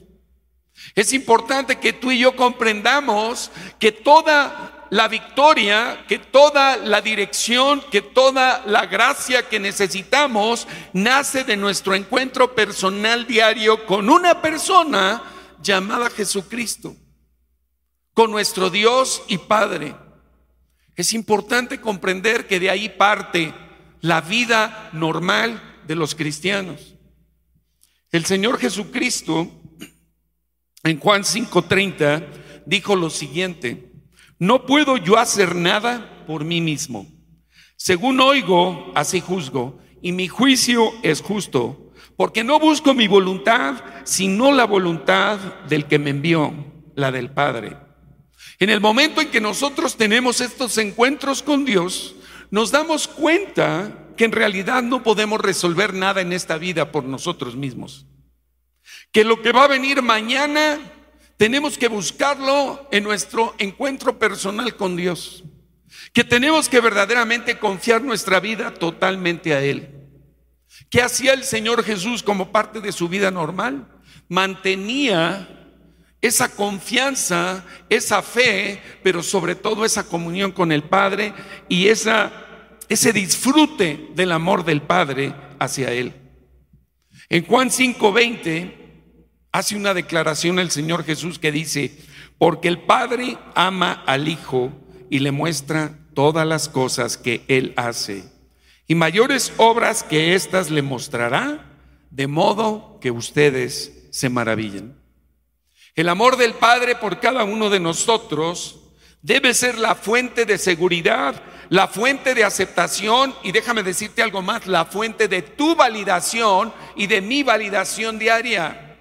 Es 0.95 1.13
importante 1.13 1.77
que 1.77 1.93
tú 1.93 2.11
y 2.11 2.19
yo 2.19 2.35
comprendamos 2.35 3.51
que 3.79 3.91
toda 3.91 4.87
la 4.89 5.07
victoria, 5.07 6.05
que 6.07 6.19
toda 6.19 6.77
la 6.77 7.01
dirección, 7.01 7.83
que 7.91 8.01
toda 8.01 8.63
la 8.65 8.85
gracia 8.85 9.47
que 9.49 9.59
necesitamos 9.59 10.67
nace 10.93 11.43
de 11.43 11.57
nuestro 11.57 11.95
encuentro 11.95 12.55
personal 12.55 13.27
diario 13.27 13.85
con 13.85 14.09
una 14.09 14.41
persona 14.41 15.23
llamada 15.61 16.09
Jesucristo. 16.09 16.95
con 18.13 18.31
nuestro 18.31 18.71
Dios 18.71 19.21
y 19.27 19.37
Padre. 19.37 19.95
Es 20.95 21.13
importante 21.13 21.79
comprender 21.79 22.47
que 22.47 22.59
de 22.59 22.71
ahí 22.71 22.89
parte 22.89 23.53
la 24.01 24.21
vida 24.21 24.89
normal 24.93 25.61
de 25.87 25.95
los 25.95 26.15
cristianos. 26.15 26.95
El 28.11 28.25
Señor 28.25 28.59
Jesucristo 28.59 29.51
en 30.83 30.99
Juan 30.99 31.23
5:30 31.23 32.63
dijo 32.65 32.95
lo 32.95 33.09
siguiente, 33.09 33.91
no 34.39 34.65
puedo 34.65 34.97
yo 34.97 35.17
hacer 35.17 35.55
nada 35.55 36.25
por 36.27 36.45
mí 36.45 36.61
mismo. 36.61 37.07
Según 37.75 38.19
oigo, 38.19 38.91
así 38.95 39.19
juzgo, 39.19 39.79
y 40.01 40.11
mi 40.11 40.27
juicio 40.27 40.91
es 41.03 41.21
justo, 41.21 41.91
porque 42.15 42.43
no 42.43 42.59
busco 42.59 42.93
mi 42.93 43.07
voluntad, 43.07 43.75
sino 44.03 44.51
la 44.51 44.65
voluntad 44.65 45.37
del 45.67 45.85
que 45.85 45.99
me 45.99 46.11
envió, 46.11 46.53
la 46.95 47.11
del 47.11 47.31
Padre. 47.31 47.77
En 48.59 48.69
el 48.69 48.81
momento 48.81 49.21
en 49.21 49.29
que 49.29 49.41
nosotros 49.41 49.95
tenemos 49.97 50.41
estos 50.41 50.77
encuentros 50.77 51.43
con 51.43 51.65
Dios, 51.65 52.15
nos 52.51 52.71
damos 52.71 53.07
cuenta 53.07 54.07
que 54.15 54.25
en 54.25 54.31
realidad 54.31 54.83
no 54.83 55.03
podemos 55.03 55.39
resolver 55.39 55.93
nada 55.93 56.21
en 56.21 56.33
esta 56.33 56.57
vida 56.57 56.91
por 56.91 57.03
nosotros 57.03 57.55
mismos. 57.55 58.05
Que 59.11 59.23
lo 59.23 59.41
que 59.41 59.51
va 59.51 59.65
a 59.65 59.67
venir 59.67 60.01
mañana 60.01 60.79
tenemos 61.37 61.77
que 61.77 61.87
buscarlo 61.87 62.87
en 62.91 63.03
nuestro 63.03 63.53
encuentro 63.59 64.17
personal 64.17 64.75
con 64.75 64.95
Dios. 64.95 65.43
Que 66.13 66.23
tenemos 66.23 66.67
que 66.67 66.79
verdaderamente 66.79 67.59
confiar 67.59 68.01
nuestra 68.01 68.39
vida 68.39 68.73
totalmente 68.73 69.53
a 69.53 69.61
Él. 69.61 69.89
¿Qué 70.89 71.01
hacía 71.01 71.33
el 71.33 71.43
Señor 71.43 71.83
Jesús 71.83 72.23
como 72.23 72.51
parte 72.51 72.81
de 72.81 72.91
su 72.91 73.07
vida 73.07 73.29
normal? 73.29 73.87
Mantenía 74.29 75.56
esa 76.21 76.49
confianza, 76.49 77.63
esa 77.89 78.21
fe, 78.21 78.81
pero 79.03 79.21
sobre 79.21 79.55
todo 79.55 79.85
esa 79.85 80.07
comunión 80.07 80.51
con 80.51 80.71
el 80.71 80.83
Padre 80.83 81.33
y 81.69 81.87
esa, 81.87 82.31
ese 82.89 83.13
disfrute 83.13 84.09
del 84.15 84.31
amor 84.31 84.65
del 84.65 84.81
Padre 84.81 85.33
hacia 85.59 85.91
Él. 85.91 86.13
En 87.29 87.45
Juan 87.45 87.69
5:20 87.69 88.73
hace 89.51 89.75
una 89.75 89.93
declaración 89.93 90.59
el 90.59 90.71
Señor 90.71 91.03
Jesús 91.03 91.39
que 91.39 91.51
dice, 91.51 91.97
porque 92.37 92.67
el 92.67 92.79
Padre 92.79 93.37
ama 93.55 94.03
al 94.05 94.27
Hijo 94.27 94.71
y 95.09 95.19
le 95.19 95.31
muestra 95.31 95.97
todas 96.13 96.47
las 96.47 96.69
cosas 96.69 97.17
que 97.17 97.43
Él 97.47 97.73
hace. 97.75 98.23
Y 98.87 98.95
mayores 98.95 99.53
obras 99.57 100.03
que 100.03 100.33
éstas 100.35 100.69
le 100.71 100.81
mostrará, 100.81 101.65
de 102.09 102.27
modo 102.27 102.99
que 103.01 103.11
ustedes 103.11 104.07
se 104.11 104.29
maravillen. 104.29 104.95
El 105.97 106.09
amor 106.09 106.37
del 106.37 106.53
Padre 106.53 106.93
por 106.93 107.19
cada 107.19 107.43
uno 107.43 107.71
de 107.71 107.79
nosotros 107.79 108.81
debe 109.23 109.55
ser 109.55 109.79
la 109.79 109.95
fuente 109.95 110.45
de 110.45 110.59
seguridad, 110.59 111.41
la 111.69 111.87
fuente 111.87 112.35
de 112.35 112.43
aceptación 112.43 113.33
y 113.41 113.51
déjame 113.51 113.81
decirte 113.81 114.21
algo 114.21 114.43
más, 114.43 114.67
la 114.67 114.85
fuente 114.85 115.27
de 115.27 115.41
tu 115.41 115.75
validación 115.75 116.71
y 116.95 117.07
de 117.07 117.19
mi 117.21 117.41
validación 117.41 118.19
diaria. 118.19 118.95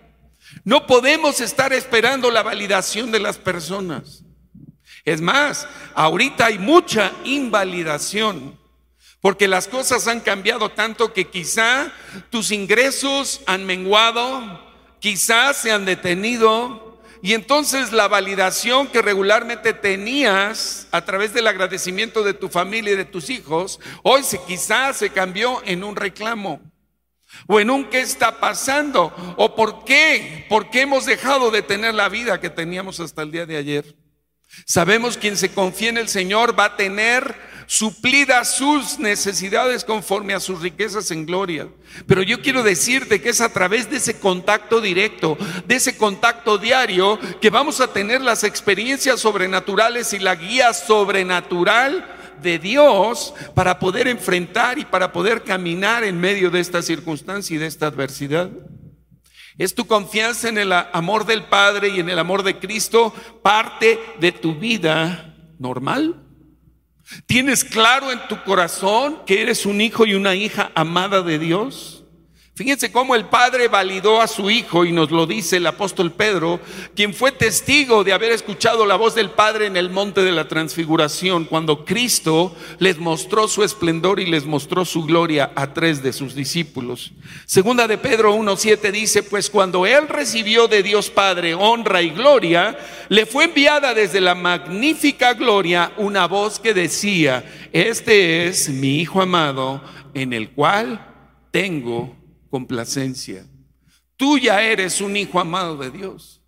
No 0.65 0.87
podemos 0.87 1.43
estar 1.43 1.71
esperando 1.75 2.31
la 2.31 2.43
validación 2.43 3.13
de 3.13 3.21
las 3.21 3.37
personas. 3.37 4.25
Es 5.05 5.21
más, 5.21 5.69
ahorita 5.95 6.47
hay 6.47 6.59
mucha 6.59 7.13
invalidación. 7.25 8.59
Porque 9.21 9.49
las 9.49 9.69
cosas 9.69 10.09
han 10.09 10.21
cambiado 10.21 10.71
tanto 10.71 11.13
que 11.13 11.29
quizá 11.29 11.93
tus 12.31 12.53
ingresos 12.53 13.43
han 13.47 13.67
menguado, 13.67 14.63
quizás 14.99 15.59
se 15.59 15.73
han 15.73 15.85
detenido, 15.85 16.86
y 17.27 17.35
entonces 17.35 17.91
la 17.91 18.07
validación 18.07 18.87
que 18.87 19.03
regularmente 19.03 19.73
tenías 19.73 20.87
a 20.93 21.05
través 21.05 21.35
del 21.35 21.49
agradecimiento 21.49 22.23
de 22.23 22.35
tu 22.35 22.49
familia 22.49 22.93
y 22.93 22.97
de 22.97 23.05
tus 23.05 23.31
hijos, 23.31 23.81
hoy 24.05 24.23
se, 24.23 24.41
quizás 24.45 24.99
se 24.99 25.11
cambió 25.11 25.61
en 25.65 25.83
un 25.83 25.97
reclamo. 25.97 26.61
O 27.49 27.59
en 27.59 27.69
un 27.69 27.91
qué 27.91 27.99
está 27.99 28.39
pasando. 28.39 29.13
O 29.37 29.57
por 29.57 29.85
qué. 29.85 30.47
¿Por 30.49 30.71
qué 30.71 30.83
hemos 30.83 31.05
dejado 31.05 31.51
de 31.51 31.63
tener 31.63 31.95
la 31.95 32.09
vida 32.09 32.41
que 32.41 32.49
teníamos 32.49 33.01
hasta 33.01 33.23
el 33.23 33.33
día 33.33 33.45
de 33.45 33.57
ayer? 33.57 33.97
Sabemos 34.65 35.19
quien 35.19 35.37
se 35.37 35.53
confía 35.53 35.89
en 35.89 35.99
el 35.99 36.07
Señor 36.07 36.57
va 36.57 36.67
a 36.67 36.77
tener 36.77 37.35
suplidas 37.67 38.57
sus 38.57 38.99
necesidades 38.99 39.85
conforme 39.85 40.35
a 40.35 40.41
sus 40.41 40.61
riquezas 40.61 41.11
en 41.11 41.27
gloria. 41.27 41.69
Pero 42.07 42.23
yo 42.23 42.41
quiero 42.41 42.63
decirte 42.63 43.21
que 43.21 43.31
es 43.31 43.41
a 43.41 43.53
través 43.53 43.91
de 43.91 43.97
ese 43.97 44.19
contacto 44.19 44.81
directo, 44.81 45.37
de 45.67 45.77
ese 45.77 45.97
contacto 45.97 46.59
diario, 46.59 47.19
que 47.41 47.51
vamos 47.51 47.81
a 47.81 47.93
tener 47.93 48.21
las 48.21 48.45
experiencias 48.45 49.21
sobrenaturales 49.21 50.13
y 50.13 50.19
la 50.19 50.37
guía 50.37 50.73
sobrenatural 50.73 52.17
de 52.43 52.59
Dios 52.59 53.35
para 53.55 53.79
poder 53.79 54.09
enfrentar 54.09 54.79
y 54.79 54.85
para 54.85 55.13
poder 55.13 55.43
caminar 55.43 56.05
en 56.05 56.21
medio 56.21 56.51
de 56.51 56.61
esta 56.61 56.83
circunstancia 56.83 57.57
y 57.57 57.59
de 57.59 57.67
esta 57.67 57.87
adversidad. 57.87 58.51
¿Es 59.59 59.75
tu 59.75 59.87
confianza 59.87 60.51
en 60.51 60.59
el 60.59 60.73
amor 60.73 61.25
del 61.25 61.45
Padre 61.45 61.89
y 61.89 62.01
en 62.01 62.11
el 62.11 62.19
amor 62.19 62.43
de 62.43 62.59
Cristo 62.59 63.15
parte 63.43 63.99
de 64.21 64.33
tu 64.33 64.55
vida 64.55 65.35
normal? 65.59 66.26
¿Tienes 67.27 67.65
claro 67.65 68.11
en 68.11 68.27
tu 68.29 68.43
corazón 68.43 69.19
que 69.27 69.43
eres 69.43 69.67
un 69.67 69.81
hijo 69.81 70.07
y 70.07 70.15
una 70.15 70.35
hija 70.35 70.71
amada 70.75 71.23
de 71.23 71.39
Dios? 71.39 71.96
Fíjense 72.57 72.91
cómo 72.91 73.15
el 73.15 73.27
Padre 73.27 73.69
validó 73.69 74.23
a 74.23 74.27
su 74.27 74.49
Hijo 74.51 74.87
y 74.87 74.91
nos 74.91 75.11
lo 75.11 75.27
dice 75.27 75.59
el 75.59 75.67
apóstol 75.67 76.13
Pedro, 76.13 76.59
quien 76.95 77.13
fue 77.13 77.31
testigo 77.31 78.03
de 78.03 78.15
haber 78.15 78.33
escuchado 78.33 78.87
la 78.87 78.97
voz 78.97 79.15
del 79.15 79.29
Padre 79.29 79.67
en 79.67 79.77
el 79.77 79.91
monte 79.91 80.23
de 80.23 80.33
la 80.33 80.49
transfiguración, 80.49 81.45
cuando 81.45 81.85
Cristo 81.85 82.57
les 82.79 82.97
mostró 82.97 83.47
su 83.47 83.63
esplendor 83.63 84.21
y 84.21 84.25
les 84.25 84.47
mostró 84.47 84.87
su 84.87 85.05
gloria 85.05 85.53
a 85.55 85.75
tres 85.75 86.03
de 86.03 86.15
sus 86.15 86.35
discípulos. 86.35 87.13
Segunda 87.45 87.87
de 87.87 87.99
Pedro 87.99 88.35
1.7 88.35 88.91
dice, 88.91 89.23
pues 89.23 89.51
cuando 89.51 89.85
Él 89.85 90.09
recibió 90.09 90.67
de 90.67 90.83
Dios 90.83 91.11
Padre 91.11 91.53
honra 91.53 92.01
y 92.01 92.09
gloria, 92.09 92.79
le 93.11 93.27
fue 93.27 93.45
enviada 93.45 93.93
desde 93.93 94.23
la 94.23 94.35
magnífica 94.35 95.35
gloria 95.35 95.93
una 95.99 96.27
voz 96.27 96.59
que 96.59 96.73
decía, 96.73 97.45
este 97.75 98.47
es 98.47 98.71
mi 98.71 98.99
Hijo 99.01 99.21
amado 99.21 99.83
en 100.15 100.33
el 100.33 100.53
cual 100.53 101.07
tengo 101.51 102.16
complacencia. 102.49 103.47
Tú 104.17 104.39
ya 104.39 104.63
eres 104.63 105.01
un 105.01 105.17
hijo 105.17 105.39
amado 105.39 105.77
de 105.77 105.91
Dios. 105.91 106.43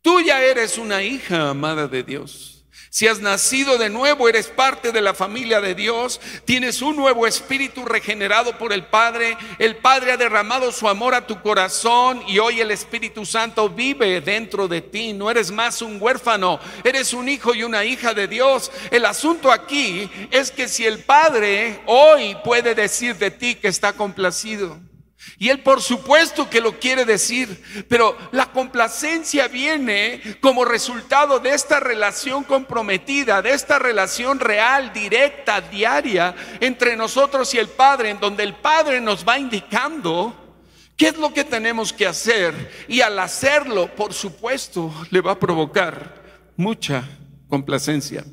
Tú 0.00 0.20
ya 0.20 0.42
eres 0.42 0.78
una 0.78 1.02
hija 1.02 1.50
amada 1.50 1.86
de 1.86 2.02
Dios. 2.02 2.52
Si 2.94 3.08
has 3.08 3.20
nacido 3.20 3.78
de 3.78 3.88
nuevo, 3.88 4.28
eres 4.28 4.48
parte 4.48 4.92
de 4.92 5.00
la 5.00 5.14
familia 5.14 5.62
de 5.62 5.74
Dios, 5.74 6.20
tienes 6.44 6.82
un 6.82 6.94
nuevo 6.94 7.26
espíritu 7.26 7.86
regenerado 7.86 8.58
por 8.58 8.70
el 8.70 8.84
Padre, 8.84 9.38
el 9.58 9.76
Padre 9.76 10.12
ha 10.12 10.18
derramado 10.18 10.70
su 10.72 10.86
amor 10.86 11.14
a 11.14 11.26
tu 11.26 11.40
corazón 11.40 12.22
y 12.28 12.38
hoy 12.38 12.60
el 12.60 12.70
Espíritu 12.70 13.24
Santo 13.24 13.70
vive 13.70 14.20
dentro 14.20 14.68
de 14.68 14.82
ti, 14.82 15.14
no 15.14 15.30
eres 15.30 15.50
más 15.50 15.80
un 15.80 15.96
huérfano, 16.02 16.60
eres 16.84 17.14
un 17.14 17.30
hijo 17.30 17.54
y 17.54 17.62
una 17.62 17.82
hija 17.82 18.12
de 18.12 18.28
Dios. 18.28 18.70
El 18.90 19.06
asunto 19.06 19.50
aquí 19.50 20.10
es 20.30 20.50
que 20.50 20.68
si 20.68 20.84
el 20.84 20.98
Padre 20.98 21.80
hoy 21.86 22.36
puede 22.44 22.74
decir 22.74 23.16
de 23.16 23.30
ti 23.30 23.54
que 23.54 23.68
está 23.68 23.94
complacido, 23.94 24.78
y 25.42 25.50
él 25.50 25.58
por 25.58 25.82
supuesto 25.82 26.48
que 26.48 26.60
lo 26.60 26.78
quiere 26.78 27.04
decir, 27.04 27.84
pero 27.88 28.16
la 28.30 28.52
complacencia 28.52 29.48
viene 29.48 30.22
como 30.40 30.64
resultado 30.64 31.40
de 31.40 31.52
esta 31.52 31.80
relación 31.80 32.44
comprometida, 32.44 33.42
de 33.42 33.50
esta 33.50 33.80
relación 33.80 34.38
real, 34.38 34.92
directa, 34.92 35.60
diaria 35.60 36.32
entre 36.60 36.96
nosotros 36.96 37.52
y 37.54 37.58
el 37.58 37.66
Padre, 37.66 38.10
en 38.10 38.20
donde 38.20 38.44
el 38.44 38.54
Padre 38.54 39.00
nos 39.00 39.26
va 39.26 39.36
indicando 39.36 40.32
qué 40.96 41.08
es 41.08 41.18
lo 41.18 41.34
que 41.34 41.42
tenemos 41.42 41.92
que 41.92 42.06
hacer. 42.06 42.54
Y 42.86 43.00
al 43.00 43.18
hacerlo, 43.18 43.92
por 43.96 44.14
supuesto, 44.14 44.94
le 45.10 45.20
va 45.20 45.32
a 45.32 45.40
provocar 45.40 46.22
mucha 46.56 47.02
complacencia. 47.48 48.24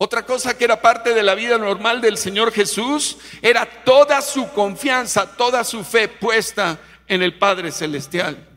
Otra 0.00 0.24
cosa 0.24 0.56
que 0.56 0.64
era 0.64 0.80
parte 0.80 1.12
de 1.12 1.24
la 1.24 1.34
vida 1.34 1.58
normal 1.58 2.00
del 2.00 2.16
Señor 2.16 2.52
Jesús 2.52 3.18
era 3.42 3.66
toda 3.66 4.22
su 4.22 4.48
confianza, 4.52 5.36
toda 5.36 5.64
su 5.64 5.82
fe 5.82 6.06
puesta 6.06 6.78
en 7.08 7.20
el 7.20 7.36
Padre 7.36 7.72
Celestial. 7.72 8.48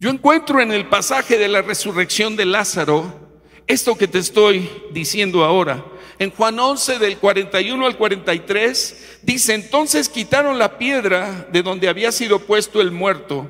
Yo 0.00 0.10
encuentro 0.10 0.60
en 0.60 0.72
el 0.72 0.88
pasaje 0.88 1.38
de 1.38 1.46
la 1.46 1.62
resurrección 1.62 2.34
de 2.34 2.46
Lázaro 2.46 3.24
esto 3.66 3.96
que 3.96 4.08
te 4.08 4.18
estoy 4.18 4.70
diciendo 4.90 5.44
ahora. 5.44 5.84
En 6.18 6.30
Juan 6.30 6.58
11 6.58 6.98
del 6.98 7.16
41 7.16 7.86
al 7.86 7.96
43 7.96 9.20
dice, 9.22 9.54
entonces 9.54 10.08
quitaron 10.08 10.58
la 10.58 10.78
piedra 10.78 11.46
de 11.50 11.62
donde 11.62 11.88
había 11.88 12.12
sido 12.12 12.40
puesto 12.40 12.80
el 12.80 12.90
muerto. 12.90 13.48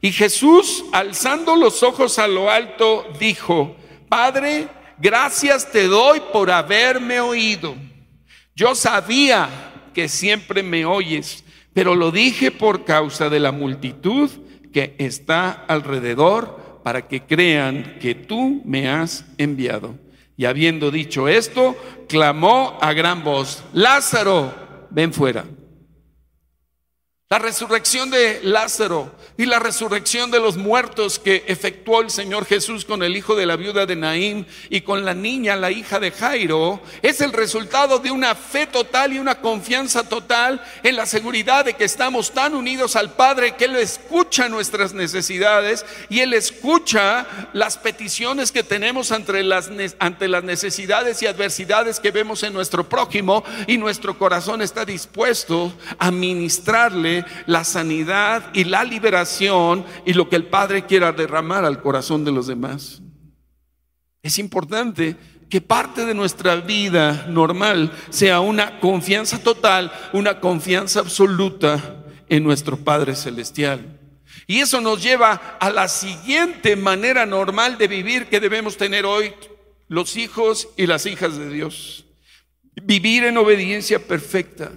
Y 0.00 0.12
Jesús, 0.12 0.84
alzando 0.92 1.54
los 1.56 1.82
ojos 1.82 2.18
a 2.18 2.26
lo 2.26 2.50
alto, 2.50 3.06
dijo, 3.20 3.76
Padre, 4.08 4.68
gracias 5.02 5.70
te 5.70 5.88
doy 5.88 6.22
por 6.32 6.50
haberme 6.50 7.20
oído. 7.20 7.74
Yo 8.54 8.76
sabía 8.76 9.48
que 9.92 10.08
siempre 10.08 10.62
me 10.62 10.86
oyes, 10.86 11.44
pero 11.74 11.96
lo 11.96 12.12
dije 12.12 12.52
por 12.52 12.84
causa 12.84 13.28
de 13.28 13.40
la 13.40 13.50
multitud 13.50 14.30
que 14.72 14.94
está 14.98 15.50
alrededor, 15.66 16.80
para 16.84 17.06
que 17.06 17.22
crean 17.22 17.98
que 18.00 18.14
tú 18.14 18.62
me 18.64 18.88
has 18.88 19.24
enviado. 19.38 19.94
Y 20.36 20.46
habiendo 20.46 20.90
dicho 20.90 21.28
esto, 21.28 21.76
clamó 22.08 22.78
a 22.80 22.92
gran 22.92 23.22
voz, 23.22 23.62
Lázaro, 23.72 24.52
ven 24.90 25.12
fuera. 25.12 25.44
La 27.32 27.38
resurrección 27.38 28.10
de 28.10 28.40
Lázaro 28.42 29.10
y 29.38 29.46
la 29.46 29.58
resurrección 29.58 30.30
de 30.30 30.38
los 30.38 30.58
muertos 30.58 31.18
que 31.18 31.44
efectuó 31.46 32.02
el 32.02 32.10
Señor 32.10 32.44
Jesús 32.44 32.84
con 32.84 33.02
el 33.02 33.16
hijo 33.16 33.34
de 33.34 33.46
la 33.46 33.56
viuda 33.56 33.86
de 33.86 33.96
Naín 33.96 34.46
y 34.68 34.82
con 34.82 35.06
la 35.06 35.14
niña, 35.14 35.56
la 35.56 35.70
hija 35.70 35.98
de 35.98 36.10
Jairo, 36.10 36.82
es 37.00 37.22
el 37.22 37.32
resultado 37.32 38.00
de 38.00 38.10
una 38.10 38.34
fe 38.34 38.66
total 38.66 39.14
y 39.14 39.18
una 39.18 39.36
confianza 39.40 40.06
total 40.06 40.62
en 40.82 40.94
la 40.94 41.06
seguridad 41.06 41.64
de 41.64 41.72
que 41.72 41.84
estamos 41.84 42.32
tan 42.32 42.54
unidos 42.54 42.96
al 42.96 43.14
Padre 43.14 43.56
que 43.56 43.64
Él 43.64 43.76
escucha 43.76 44.50
nuestras 44.50 44.92
necesidades 44.92 45.86
y 46.10 46.20
Él 46.20 46.34
escucha 46.34 47.48
las 47.54 47.78
peticiones 47.78 48.52
que 48.52 48.62
tenemos 48.62 49.10
ante 49.10 49.42
las, 49.42 49.70
ante 49.98 50.28
las 50.28 50.44
necesidades 50.44 51.22
y 51.22 51.26
adversidades 51.26 51.98
que 51.98 52.10
vemos 52.10 52.42
en 52.42 52.52
nuestro 52.52 52.86
prójimo 52.86 53.42
y 53.66 53.78
nuestro 53.78 54.18
corazón 54.18 54.60
está 54.60 54.84
dispuesto 54.84 55.72
a 55.98 56.10
ministrarle 56.10 57.21
la 57.46 57.64
sanidad 57.64 58.50
y 58.54 58.64
la 58.64 58.84
liberación 58.84 59.84
y 60.04 60.12
lo 60.12 60.28
que 60.28 60.36
el 60.36 60.46
Padre 60.46 60.86
quiera 60.86 61.12
derramar 61.12 61.64
al 61.64 61.80
corazón 61.82 62.24
de 62.24 62.32
los 62.32 62.46
demás. 62.46 63.02
Es 64.22 64.38
importante 64.38 65.16
que 65.50 65.60
parte 65.60 66.06
de 66.06 66.14
nuestra 66.14 66.56
vida 66.56 67.26
normal 67.28 67.92
sea 68.08 68.40
una 68.40 68.80
confianza 68.80 69.42
total, 69.42 69.92
una 70.12 70.40
confianza 70.40 71.00
absoluta 71.00 72.04
en 72.28 72.42
nuestro 72.42 72.78
Padre 72.78 73.14
Celestial. 73.14 74.00
Y 74.46 74.60
eso 74.60 74.80
nos 74.80 75.02
lleva 75.02 75.58
a 75.60 75.70
la 75.70 75.88
siguiente 75.88 76.76
manera 76.76 77.26
normal 77.26 77.76
de 77.78 77.88
vivir 77.88 78.28
que 78.28 78.40
debemos 78.40 78.76
tener 78.76 79.04
hoy 79.04 79.34
los 79.88 80.16
hijos 80.16 80.68
y 80.76 80.86
las 80.86 81.04
hijas 81.04 81.36
de 81.36 81.50
Dios. 81.50 82.06
Vivir 82.82 83.24
en 83.24 83.36
obediencia 83.36 83.98
perfecta 83.98 84.72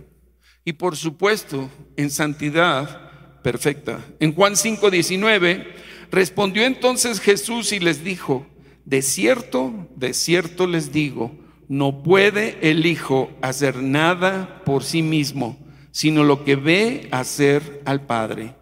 y 0.66 0.74
por 0.74 0.98
supuesto 0.98 1.70
en 1.96 2.10
santidad 2.10 3.42
perfecta. 3.44 4.04
En 4.20 4.34
Juan 4.34 4.56
5:19 4.56 5.64
respondió 6.12 6.66
entonces 6.66 7.22
Jesús 7.22 7.72
y 7.72 7.80
les 7.80 8.04
dijo, 8.04 8.46
de 8.84 9.04
cierto, 9.04 9.88
de 9.96 10.14
cierto 10.14 10.68
les 10.68 10.92
digo, 10.92 11.32
no 11.68 12.04
puede 12.04 12.58
el 12.70 12.86
Hijo 12.86 13.30
hacer 13.42 13.78
nada 13.78 14.64
por 14.66 14.84
sí 14.84 15.02
mismo, 15.02 15.58
sino 15.92 16.24
lo 16.24 16.44
que 16.44 16.56
ve 16.56 17.08
hacer 17.12 17.82
al 17.86 18.06
Padre, 18.06 18.56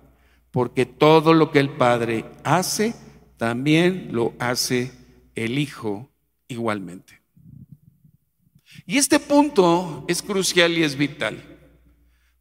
porque 0.51 0.86
todo 0.86 1.33
lo 1.33 1.51
que 1.51 1.60
el 1.60 1.69
Padre 1.69 2.25
hace, 2.43 2.93
también 3.38 4.10
lo 4.12 4.33
hace 4.39 4.91
el 5.36 5.57
Hijo 5.57 6.10
igualmente. 6.48 7.22
Y 8.86 8.98
este 8.98 9.19
punto 9.19 10.05
es 10.07 10.22
crucial 10.22 10.77
y 10.77 10.83
es 10.83 10.98
vital. 10.98 11.52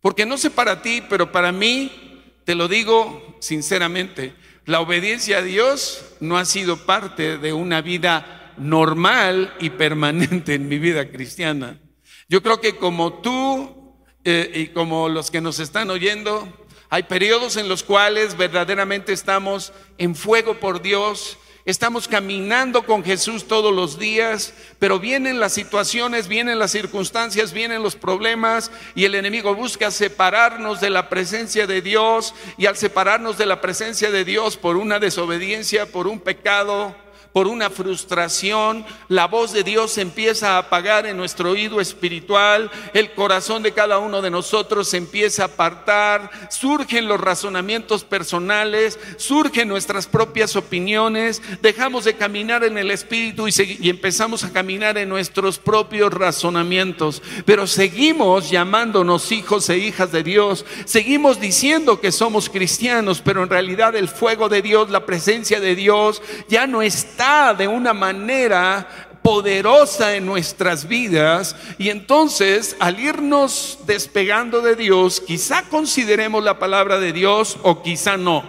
Porque 0.02 0.26
no 0.26 0.37
sé 0.37 0.50
para 0.50 0.82
ti, 0.82 1.02
pero 1.09 1.32
para 1.32 1.52
mí, 1.52 2.21
te 2.44 2.54
lo 2.54 2.68
digo 2.68 3.37
sinceramente, 3.40 4.35
la 4.66 4.80
obediencia 4.80 5.38
a 5.38 5.42
Dios 5.42 6.04
no 6.21 6.37
ha 6.37 6.44
sido 6.44 6.76
parte 6.85 7.38
de 7.38 7.52
una 7.52 7.80
vida 7.80 8.52
normal 8.59 9.54
y 9.61 9.71
permanente 9.71 10.54
en 10.54 10.68
mi 10.68 10.78
vida 10.78 11.09
cristiana. 11.09 11.80
Yo 12.28 12.42
creo 12.42 12.61
que 12.61 12.76
como 12.76 13.14
tú 13.14 13.94
eh, 14.25 14.50
y 14.54 14.66
como 14.68 15.09
los 15.09 15.30
que 15.30 15.40
nos 15.40 15.59
están 15.61 15.90
oyendo, 15.90 16.49
hay 16.90 17.04
periodos 17.04 17.56
en 17.56 17.68
los 17.68 17.82
cuales 17.82 18.37
verdaderamente 18.37 19.12
estamos 19.12 19.73
en 19.99 20.15
fuego 20.15 20.60
por 20.60 20.82
Dios, 20.82 21.38
estamos 21.64 22.08
caminando 22.08 22.84
con 22.84 23.04
Jesús 23.04 23.46
todos 23.46 23.72
los 23.72 23.98
días, 23.98 24.52
pero 24.78 24.98
vienen 24.98 25.38
las 25.38 25.52
situaciones, 25.52 26.28
vienen 26.28 26.58
las 26.58 26.72
circunstancias, 26.72 27.52
vienen 27.52 27.82
los 27.82 27.94
problemas 27.94 28.70
y 28.94 29.04
el 29.04 29.14
enemigo 29.14 29.54
busca 29.54 29.90
separarnos 29.90 30.80
de 30.80 30.90
la 30.90 31.08
presencia 31.08 31.66
de 31.66 31.80
Dios 31.80 32.34
y 32.58 32.66
al 32.66 32.76
separarnos 32.76 33.38
de 33.38 33.46
la 33.46 33.60
presencia 33.60 34.10
de 34.10 34.25
Dios 34.25 34.56
por 34.56 34.76
una 34.76 34.98
desobediencia, 34.98 35.86
por 35.86 36.06
un 36.06 36.18
pecado, 36.18 36.96
por 37.32 37.47
una 37.47 37.71
frustración, 37.71 38.84
la 39.08 39.26
voz 39.26 39.52
de 39.52 39.64
Dios 39.64 39.97
empieza 39.97 40.54
a 40.54 40.58
apagar 40.58 41.06
en 41.06 41.16
nuestro 41.16 41.50
oído 41.50 41.80
espiritual, 41.80 42.71
el 42.92 43.12
corazón 43.12 43.62
de 43.62 43.73
cada 43.73 43.99
uno 43.99 44.21
de 44.21 44.30
nosotros 44.30 44.92
empieza 44.92 45.42
a 45.42 45.47
apartar, 45.47 46.30
surgen 46.50 47.08
los 47.08 47.21
razonamientos 47.21 48.04
personales, 48.04 48.99
surgen 49.16 49.68
nuestras 49.68 50.06
propias 50.06 50.56
opiniones, 50.56 51.40
dejamos 51.62 52.04
de 52.04 52.14
caminar 52.14 52.64
en 52.64 52.76
el 52.76 52.90
espíritu 52.90 53.49
y 53.49 53.88
empezamos 53.88 54.45
a 54.45 54.52
caminar 54.52 54.99
en 54.99 55.08
nuestros 55.08 55.58
propios 55.58 56.12
razonamientos, 56.12 57.23
pero 57.47 57.66
seguimos 57.66 58.50
llamándonos 58.50 59.32
hijos 59.32 59.71
e 59.71 59.78
hijas 59.78 60.12
de 60.12 60.23
Dios, 60.23 60.66
seguimos 60.84 61.40
diciendo 61.40 61.99
que 62.00 62.12
somos 62.12 62.50
cristianos, 62.50 63.23
pero 63.25 63.42
en 63.42 63.49
realidad 63.49 63.97
el 63.97 64.08
fuego 64.08 64.50
de 64.50 64.60
Dios, 64.60 64.90
la 64.90 65.06
presencia 65.06 65.60
de 65.60 65.75
Dios 65.75 66.21
ya 66.49 66.66
no 66.66 66.82
está 66.82 67.22
de 67.56 67.69
una 67.69 67.93
manera 67.93 68.85
poderosa 69.23 70.17
en 70.17 70.26
nuestras 70.26 70.89
vidas 70.89 71.54
y 71.78 71.91
entonces 71.91 72.75
al 72.80 72.99
irnos 72.99 73.78
despegando 73.87 74.61
de 74.61 74.75
Dios, 74.75 75.21
quizá 75.21 75.63
consideremos 75.63 76.43
la 76.43 76.58
palabra 76.58 76.99
de 76.99 77.13
Dios 77.13 77.58
o 77.63 77.80
quizá 77.80 78.17
no. 78.17 78.43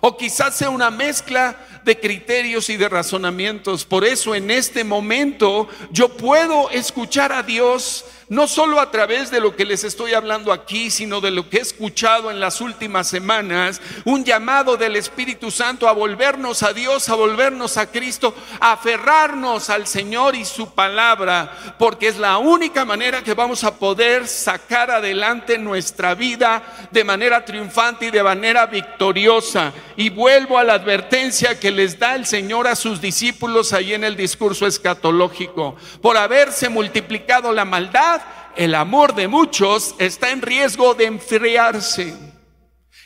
O 0.00 0.16
quizás 0.16 0.54
sea 0.54 0.70
una 0.70 0.92
mezcla 0.92 1.56
de 1.88 1.98
criterios 1.98 2.68
y 2.68 2.76
de 2.76 2.86
razonamientos. 2.86 3.86
Por 3.86 4.04
eso 4.04 4.34
en 4.34 4.50
este 4.50 4.84
momento 4.84 5.68
yo 5.90 6.10
puedo 6.10 6.68
escuchar 6.68 7.32
a 7.32 7.42
Dios 7.42 8.04
no 8.28 8.46
solo 8.46 8.80
a 8.80 8.90
través 8.90 9.30
de 9.30 9.40
lo 9.40 9.56
que 9.56 9.64
les 9.64 9.84
estoy 9.84 10.12
hablando 10.14 10.52
aquí, 10.52 10.90
sino 10.90 11.20
de 11.20 11.30
lo 11.30 11.48
que 11.48 11.58
he 11.58 11.60
escuchado 11.60 12.30
en 12.30 12.40
las 12.40 12.60
últimas 12.60 13.08
semanas, 13.08 13.80
un 14.04 14.24
llamado 14.24 14.76
del 14.76 14.96
Espíritu 14.96 15.50
Santo 15.50 15.88
a 15.88 15.92
volvernos 15.92 16.62
a 16.62 16.72
Dios, 16.72 17.08
a 17.08 17.14
volvernos 17.14 17.76
a 17.76 17.90
Cristo, 17.90 18.34
a 18.60 18.72
aferrarnos 18.72 19.70
al 19.70 19.86
Señor 19.86 20.36
y 20.36 20.44
su 20.44 20.74
palabra, 20.74 21.76
porque 21.78 22.08
es 22.08 22.18
la 22.18 22.38
única 22.38 22.84
manera 22.84 23.22
que 23.22 23.34
vamos 23.34 23.64
a 23.64 23.76
poder 23.76 24.26
sacar 24.26 24.90
adelante 24.90 25.56
nuestra 25.56 26.14
vida 26.14 26.88
de 26.90 27.04
manera 27.04 27.44
triunfante 27.44 28.06
y 28.06 28.10
de 28.10 28.22
manera 28.22 28.66
victoriosa. 28.66 29.72
Y 29.96 30.10
vuelvo 30.10 30.58
a 30.58 30.64
la 30.64 30.74
advertencia 30.74 31.58
que 31.58 31.70
les 31.78 31.96
da 31.96 32.16
el 32.16 32.26
Señor 32.26 32.66
a 32.66 32.74
sus 32.74 33.00
discípulos 33.00 33.72
ahí 33.72 33.94
en 33.94 34.02
el 34.02 34.16
discurso 34.16 34.66
escatológico, 34.66 35.76
por 36.02 36.16
haberse 36.16 36.68
multiplicado 36.68 37.52
la 37.52 37.64
maldad 37.64 38.20
el 38.56 38.74
amor 38.74 39.14
de 39.14 39.28
muchos 39.28 39.94
está 40.00 40.32
en 40.32 40.42
riesgo 40.42 40.92
de 40.94 41.04
enfriarse. 41.04 42.12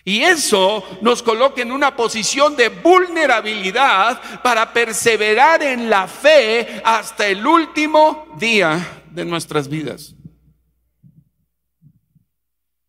Y 0.03 0.23
eso 0.23 0.83
nos 1.03 1.23
coloca 1.23 1.61
en 1.61 1.71
una 1.71 1.95
posición 1.95 2.57
de 2.57 2.71
vulnerabilidad 2.71 4.41
para 4.41 4.73
perseverar 4.73 5.63
en 5.63 5.91
la 5.91 6.09
fe 6.09 6.81
hasta 6.83 7.27
el 7.27 7.47
último 7.47 8.27
día 8.39 9.05
de 9.11 9.27
nuestras 9.27 9.69
vidas. 9.69 10.15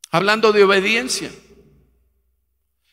Hablando 0.10 0.54
de 0.54 0.64
obediencia, 0.64 1.30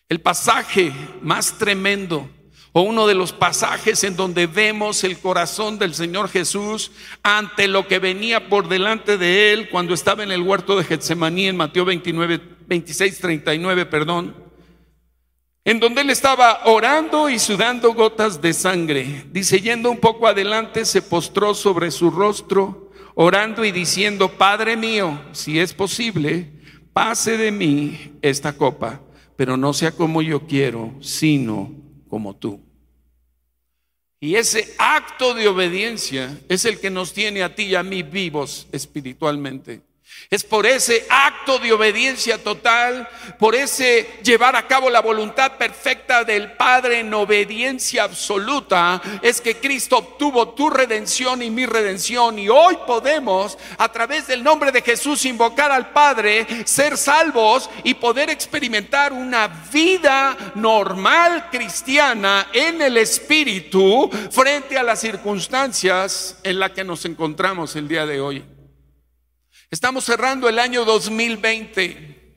el 0.09 0.21
pasaje 0.21 0.93
más 1.23 1.57
tremendo 1.59 2.29
o 2.73 2.83
uno 2.83 3.07
de 3.07 3.15
los 3.15 3.33
pasajes 3.33 4.05
en 4.05 4.17
donde 4.17 4.47
vemos 4.47 5.03
el 5.03 5.19
corazón 5.19 5.79
del 5.79 5.95
Señor 5.95 6.29
Jesús 6.29 6.93
ante 7.23 7.67
lo 7.67 7.89
que 7.89 7.99
venía 7.99 8.49
por 8.49 8.69
delante 8.69 9.19
de 9.19 9.53
él 9.53 9.69
cuando 9.71 9.93
estaba 9.93 10.23
en 10.23 10.31
el 10.31 10.43
huerto 10.43 10.77
de 10.77 10.85
Getsemaní 10.85 11.47
en 11.47 11.57
Mateo 11.57 11.85
29, 11.85 12.41
26, 12.69 13.19
39, 13.19 13.87
perdón, 13.87 14.37
en 15.65 15.81
donde 15.81 16.03
él 16.03 16.11
estaba 16.11 16.61
orando 16.67 17.29
y 17.29 17.39
sudando 17.39 17.93
gotas 17.93 18.41
de 18.41 18.53
sangre. 18.53 19.25
Dice, 19.31 19.61
yendo 19.61 19.91
un 19.91 19.99
poco 19.99 20.27
adelante, 20.27 20.85
se 20.85 21.03
postró 21.03 21.55
sobre 21.55 21.91
su 21.91 22.11
rostro, 22.11 22.91
orando 23.15 23.65
y 23.65 23.73
diciendo, 23.73 24.31
Padre 24.31 24.77
mío, 24.77 25.21
si 25.33 25.59
es 25.59 25.75
posible, 25.75 26.53
pase 26.93 27.37
de 27.37 27.51
mí 27.51 28.13
esta 28.23 28.53
copa, 28.57 29.01
pero 29.37 29.57
no 29.57 29.73
sea 29.73 29.93
como 29.93 30.23
yo 30.23 30.47
quiero, 30.47 30.95
sino 31.01 31.73
como 32.11 32.37
tú. 32.37 32.61
Y 34.21 34.35
ese 34.35 34.75
acto 34.77 35.33
de 35.33 35.49
obediencia 35.49 36.39
es 36.49 36.67
el 36.67 36.79
que 36.79 36.91
nos 36.91 37.15
tiene 37.15 37.43
a 37.43 37.55
ti 37.55 37.63
y 37.63 37.75
a 37.75 37.83
mí 37.83 38.03
vivos 38.03 38.67
espiritualmente. 38.71 39.81
Es 40.31 40.45
por 40.45 40.65
ese 40.65 41.07
acto 41.09 41.59
de 41.59 41.73
obediencia 41.73 42.39
total, 42.39 43.09
por 43.39 43.57
ese 43.57 44.09
llevar 44.23 44.55
a 44.55 44.69
cabo 44.69 44.89
la 44.89 45.01
voluntad 45.01 45.57
perfecta 45.57 46.23
del 46.23 46.53
Padre 46.53 47.01
en 47.01 47.13
obediencia 47.13 48.05
absoluta, 48.05 49.03
es 49.23 49.41
que 49.41 49.57
Cristo 49.57 49.99
obtuvo 49.99 50.51
tu 50.51 50.71
redención 50.71 51.43
y 51.43 51.51
mi 51.51 51.67
redención. 51.67 52.39
Y 52.39 52.49
hoy 52.49 52.79
podemos, 52.87 53.59
a 53.77 53.91
través 53.91 54.29
del 54.29 54.45
nombre 54.45 54.71
de 54.71 54.83
Jesús, 54.83 55.25
invocar 55.25 55.73
al 55.73 55.91
Padre, 55.91 56.47
ser 56.65 56.97
salvos 56.97 57.69
y 57.83 57.95
poder 57.95 58.31
experimentar 58.31 59.13
una 59.13 59.49
vida 59.73 60.37
normal 60.55 61.49
cristiana 61.51 62.51
en 62.53 62.81
el 62.83 62.99
Espíritu 62.99 64.09
frente 64.31 64.79
a 64.79 64.85
las 64.85 65.01
circunstancias 65.01 66.39
en 66.45 66.61
las 66.61 66.71
que 66.71 66.85
nos 66.85 67.05
encontramos 67.05 67.75
el 67.75 67.89
día 67.89 68.07
de 68.07 68.21
hoy. 68.21 68.60
Estamos 69.71 70.05
cerrando 70.05 70.49
el 70.49 70.59
año 70.59 70.85
2020 70.85 72.35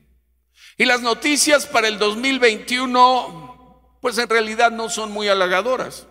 y 0.76 0.84
las 0.84 1.00
noticias 1.00 1.66
para 1.66 1.88
el 1.88 1.98
2021 1.98 3.98
pues 4.00 4.18
en 4.18 4.28
realidad 4.28 4.70
no 4.70 4.88
son 4.88 5.10
muy 5.10 5.28
halagadoras. 5.28 6.06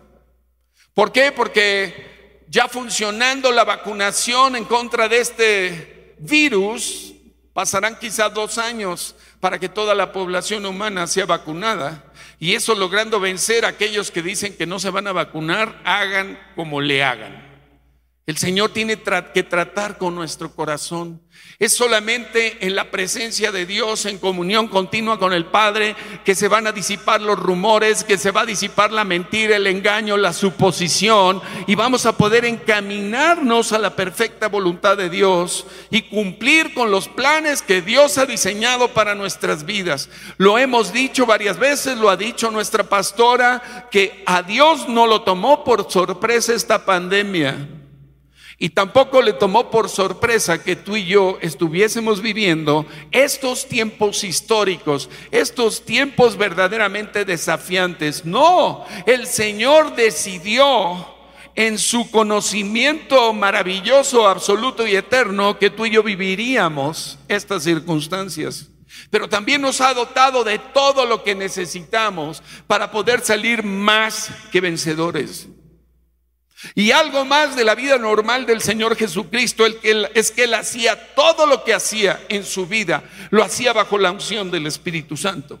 ¿Por 0.92 1.12
qué? 1.12 1.32
Porque 1.32 2.44
ya 2.48 2.68
funcionando 2.68 3.52
la 3.52 3.64
vacunación 3.64 4.56
en 4.56 4.64
contra 4.64 5.08
de 5.08 5.18
este 5.18 6.14
virus, 6.18 7.14
pasarán 7.52 7.98
quizás 7.98 8.34
dos 8.34 8.58
años 8.58 9.14
para 9.40 9.58
que 9.58 9.68
toda 9.68 9.94
la 9.94 10.12
población 10.12 10.66
humana 10.66 11.06
sea 11.06 11.24
vacunada. 11.24 12.12
Y 12.38 12.54
eso 12.54 12.74
logrando 12.74 13.18
vencer 13.18 13.64
a 13.64 13.68
aquellos 13.68 14.10
que 14.10 14.22
dicen 14.22 14.56
que 14.56 14.66
no 14.66 14.78
se 14.78 14.90
van 14.90 15.06
a 15.06 15.12
vacunar, 15.12 15.80
hagan 15.84 16.38
como 16.54 16.80
le 16.80 17.02
hagan. 17.02 17.43
El 18.26 18.38
Señor 18.38 18.70
tiene 18.70 18.98
que 19.34 19.42
tratar 19.42 19.98
con 19.98 20.14
nuestro 20.14 20.50
corazón. 20.50 21.20
Es 21.58 21.74
solamente 21.74 22.66
en 22.66 22.74
la 22.74 22.90
presencia 22.90 23.52
de 23.52 23.66
Dios, 23.66 24.06
en 24.06 24.16
comunión 24.16 24.68
continua 24.68 25.18
con 25.18 25.34
el 25.34 25.44
Padre, 25.44 25.94
que 26.24 26.34
se 26.34 26.48
van 26.48 26.66
a 26.66 26.72
disipar 26.72 27.20
los 27.20 27.38
rumores, 27.38 28.02
que 28.02 28.16
se 28.16 28.30
va 28.30 28.40
a 28.40 28.46
disipar 28.46 28.92
la 28.92 29.04
mentira, 29.04 29.56
el 29.56 29.66
engaño, 29.66 30.16
la 30.16 30.32
suposición, 30.32 31.42
y 31.66 31.74
vamos 31.74 32.06
a 32.06 32.16
poder 32.16 32.46
encaminarnos 32.46 33.74
a 33.74 33.78
la 33.78 33.94
perfecta 33.94 34.48
voluntad 34.48 34.96
de 34.96 35.10
Dios 35.10 35.66
y 35.90 36.00
cumplir 36.02 36.72
con 36.72 36.90
los 36.90 37.08
planes 37.08 37.60
que 37.60 37.82
Dios 37.82 38.16
ha 38.16 38.24
diseñado 38.24 38.88
para 38.88 39.14
nuestras 39.14 39.66
vidas. 39.66 40.08
Lo 40.38 40.56
hemos 40.56 40.94
dicho 40.94 41.26
varias 41.26 41.58
veces, 41.58 41.98
lo 41.98 42.08
ha 42.08 42.16
dicho 42.16 42.50
nuestra 42.50 42.84
pastora, 42.84 43.88
que 43.90 44.22
a 44.24 44.40
Dios 44.40 44.88
no 44.88 45.06
lo 45.06 45.20
tomó 45.20 45.62
por 45.62 45.92
sorpresa 45.92 46.54
esta 46.54 46.86
pandemia. 46.86 47.68
Y 48.64 48.70
tampoco 48.70 49.20
le 49.20 49.34
tomó 49.34 49.70
por 49.70 49.90
sorpresa 49.90 50.62
que 50.62 50.74
tú 50.74 50.96
y 50.96 51.04
yo 51.04 51.36
estuviésemos 51.42 52.22
viviendo 52.22 52.86
estos 53.10 53.68
tiempos 53.68 54.24
históricos, 54.24 55.10
estos 55.30 55.84
tiempos 55.84 56.38
verdaderamente 56.38 57.26
desafiantes. 57.26 58.24
No, 58.24 58.86
el 59.04 59.26
Señor 59.26 59.94
decidió 59.96 61.06
en 61.54 61.76
su 61.76 62.10
conocimiento 62.10 63.34
maravilloso, 63.34 64.26
absoluto 64.26 64.86
y 64.86 64.96
eterno 64.96 65.58
que 65.58 65.68
tú 65.68 65.84
y 65.84 65.90
yo 65.90 66.02
viviríamos 66.02 67.18
estas 67.28 67.64
circunstancias. 67.64 68.70
Pero 69.10 69.28
también 69.28 69.60
nos 69.60 69.82
ha 69.82 69.92
dotado 69.92 70.42
de 70.42 70.58
todo 70.58 71.04
lo 71.04 71.22
que 71.22 71.34
necesitamos 71.34 72.42
para 72.66 72.90
poder 72.90 73.20
salir 73.20 73.62
más 73.62 74.30
que 74.50 74.62
vencedores. 74.62 75.48
Y 76.74 76.90
algo 76.90 77.24
más 77.24 77.56
de 77.56 77.64
la 77.64 77.74
vida 77.74 77.98
normal 77.98 78.46
del 78.46 78.60
Señor 78.60 78.96
Jesucristo 78.96 79.64
es 79.66 80.30
que 80.30 80.44
Él 80.44 80.54
hacía 80.54 81.14
todo 81.14 81.46
lo 81.46 81.64
que 81.64 81.74
hacía 81.74 82.20
en 82.28 82.44
su 82.44 82.66
vida, 82.66 83.04
lo 83.30 83.44
hacía 83.44 83.72
bajo 83.72 83.98
la 83.98 84.10
unción 84.10 84.50
del 84.50 84.66
Espíritu 84.66 85.16
Santo. 85.16 85.60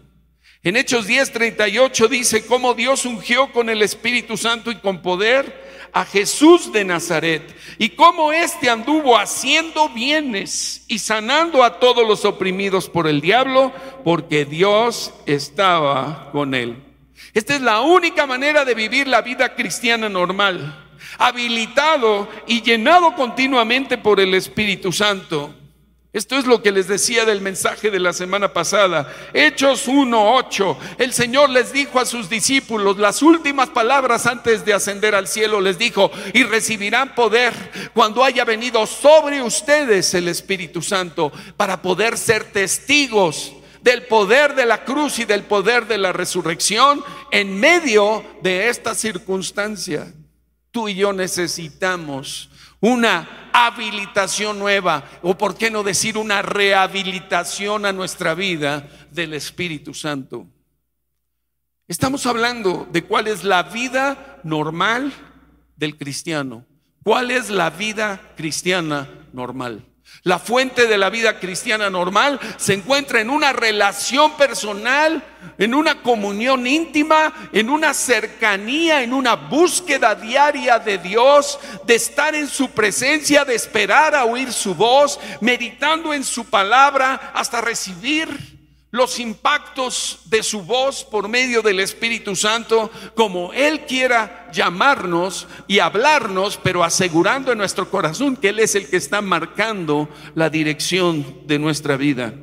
En 0.62 0.76
Hechos 0.76 1.06
10:38 1.06 2.08
dice 2.08 2.46
cómo 2.46 2.72
Dios 2.72 3.04
ungió 3.04 3.52
con 3.52 3.68
el 3.68 3.82
Espíritu 3.82 4.38
Santo 4.38 4.70
y 4.70 4.76
con 4.76 5.02
poder 5.02 5.62
a 5.92 6.06
Jesús 6.06 6.72
de 6.72 6.84
Nazaret 6.84 7.42
y 7.78 7.90
cómo 7.90 8.32
éste 8.32 8.70
anduvo 8.70 9.18
haciendo 9.18 9.90
bienes 9.90 10.84
y 10.88 10.98
sanando 10.98 11.62
a 11.62 11.78
todos 11.78 12.08
los 12.08 12.24
oprimidos 12.24 12.88
por 12.88 13.06
el 13.06 13.20
diablo, 13.20 13.72
porque 14.04 14.44
Dios 14.46 15.12
estaba 15.26 16.30
con 16.32 16.54
él. 16.54 16.82
Esta 17.34 17.54
es 17.54 17.60
la 17.60 17.82
única 17.82 18.26
manera 18.26 18.64
de 18.64 18.74
vivir 18.74 19.06
la 19.06 19.22
vida 19.22 19.54
cristiana 19.54 20.08
normal 20.08 20.83
habilitado 21.18 22.28
y 22.46 22.62
llenado 22.62 23.14
continuamente 23.14 23.98
por 23.98 24.20
el 24.20 24.34
Espíritu 24.34 24.92
Santo. 24.92 25.54
Esto 26.14 26.38
es 26.38 26.46
lo 26.46 26.62
que 26.62 26.70
les 26.70 26.86
decía 26.86 27.24
del 27.24 27.40
mensaje 27.40 27.90
de 27.90 27.98
la 27.98 28.12
semana 28.12 28.52
pasada. 28.52 29.12
Hechos 29.32 29.88
1.8. 29.88 30.76
El 30.98 31.12
Señor 31.12 31.50
les 31.50 31.72
dijo 31.72 31.98
a 31.98 32.06
sus 32.06 32.30
discípulos 32.30 32.98
las 32.98 33.20
últimas 33.20 33.70
palabras 33.70 34.24
antes 34.26 34.64
de 34.64 34.74
ascender 34.74 35.16
al 35.16 35.26
cielo. 35.26 35.60
Les 35.60 35.76
dijo, 35.76 36.12
y 36.32 36.44
recibirán 36.44 37.16
poder 37.16 37.52
cuando 37.94 38.22
haya 38.22 38.44
venido 38.44 38.86
sobre 38.86 39.42
ustedes 39.42 40.14
el 40.14 40.28
Espíritu 40.28 40.82
Santo 40.82 41.32
para 41.56 41.82
poder 41.82 42.16
ser 42.16 42.44
testigos 42.44 43.52
del 43.82 44.04
poder 44.06 44.54
de 44.54 44.66
la 44.66 44.84
cruz 44.84 45.18
y 45.18 45.24
del 45.24 45.42
poder 45.42 45.88
de 45.88 45.98
la 45.98 46.12
resurrección 46.12 47.02
en 47.32 47.58
medio 47.58 48.24
de 48.40 48.68
esta 48.68 48.94
circunstancia. 48.94 50.14
Tú 50.74 50.88
y 50.88 50.96
yo 50.96 51.12
necesitamos 51.12 52.50
una 52.80 53.48
habilitación 53.52 54.58
nueva, 54.58 55.08
o 55.22 55.38
por 55.38 55.56
qué 55.56 55.70
no 55.70 55.84
decir 55.84 56.18
una 56.18 56.42
rehabilitación 56.42 57.86
a 57.86 57.92
nuestra 57.92 58.34
vida 58.34 58.88
del 59.12 59.34
Espíritu 59.34 59.94
Santo. 59.94 60.48
Estamos 61.86 62.26
hablando 62.26 62.88
de 62.90 63.04
cuál 63.04 63.28
es 63.28 63.44
la 63.44 63.62
vida 63.62 64.40
normal 64.42 65.12
del 65.76 65.96
cristiano. 65.96 66.66
¿Cuál 67.04 67.30
es 67.30 67.50
la 67.50 67.70
vida 67.70 68.32
cristiana 68.36 69.08
normal? 69.32 69.86
La 70.22 70.38
fuente 70.38 70.86
de 70.86 70.96
la 70.96 71.10
vida 71.10 71.38
cristiana 71.38 71.90
normal 71.90 72.40
se 72.56 72.72
encuentra 72.72 73.20
en 73.20 73.28
una 73.28 73.52
relación 73.52 74.36
personal, 74.36 75.22
en 75.58 75.74
una 75.74 76.02
comunión 76.02 76.66
íntima, 76.66 77.32
en 77.52 77.68
una 77.68 77.92
cercanía, 77.92 79.02
en 79.02 79.12
una 79.12 79.34
búsqueda 79.34 80.14
diaria 80.14 80.78
de 80.78 80.98
Dios, 80.98 81.58
de 81.84 81.96
estar 81.96 82.34
en 82.34 82.48
su 82.48 82.70
presencia, 82.70 83.44
de 83.44 83.54
esperar 83.54 84.14
a 84.14 84.24
oír 84.24 84.52
su 84.52 84.74
voz, 84.74 85.20
meditando 85.40 86.14
en 86.14 86.24
su 86.24 86.46
palabra 86.46 87.32
hasta 87.34 87.60
recibir 87.60 88.53
los 88.94 89.18
impactos 89.18 90.20
de 90.26 90.44
su 90.44 90.62
voz 90.62 91.02
por 91.02 91.28
medio 91.28 91.62
del 91.62 91.80
Espíritu 91.80 92.36
Santo, 92.36 92.92
como 93.16 93.52
Él 93.52 93.86
quiera 93.88 94.48
llamarnos 94.52 95.48
y 95.66 95.80
hablarnos, 95.80 96.60
pero 96.62 96.84
asegurando 96.84 97.50
en 97.50 97.58
nuestro 97.58 97.90
corazón 97.90 98.36
que 98.36 98.50
Él 98.50 98.60
es 98.60 98.76
el 98.76 98.88
que 98.88 98.96
está 98.96 99.20
marcando 99.20 100.08
la 100.36 100.48
dirección 100.48 101.26
de 101.44 101.58
nuestra 101.58 101.96
vida. 101.96 102.34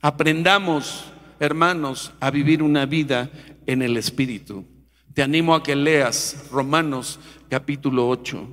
Aprendamos, 0.00 1.12
hermanos, 1.40 2.10
a 2.20 2.30
vivir 2.30 2.62
una 2.62 2.86
vida 2.86 3.30
en 3.66 3.82
el 3.82 3.98
Espíritu. 3.98 4.64
Te 5.12 5.22
animo 5.22 5.54
a 5.54 5.62
que 5.62 5.76
leas 5.76 6.46
Romanos 6.50 7.20
capítulo 7.50 8.08
8. 8.08 8.48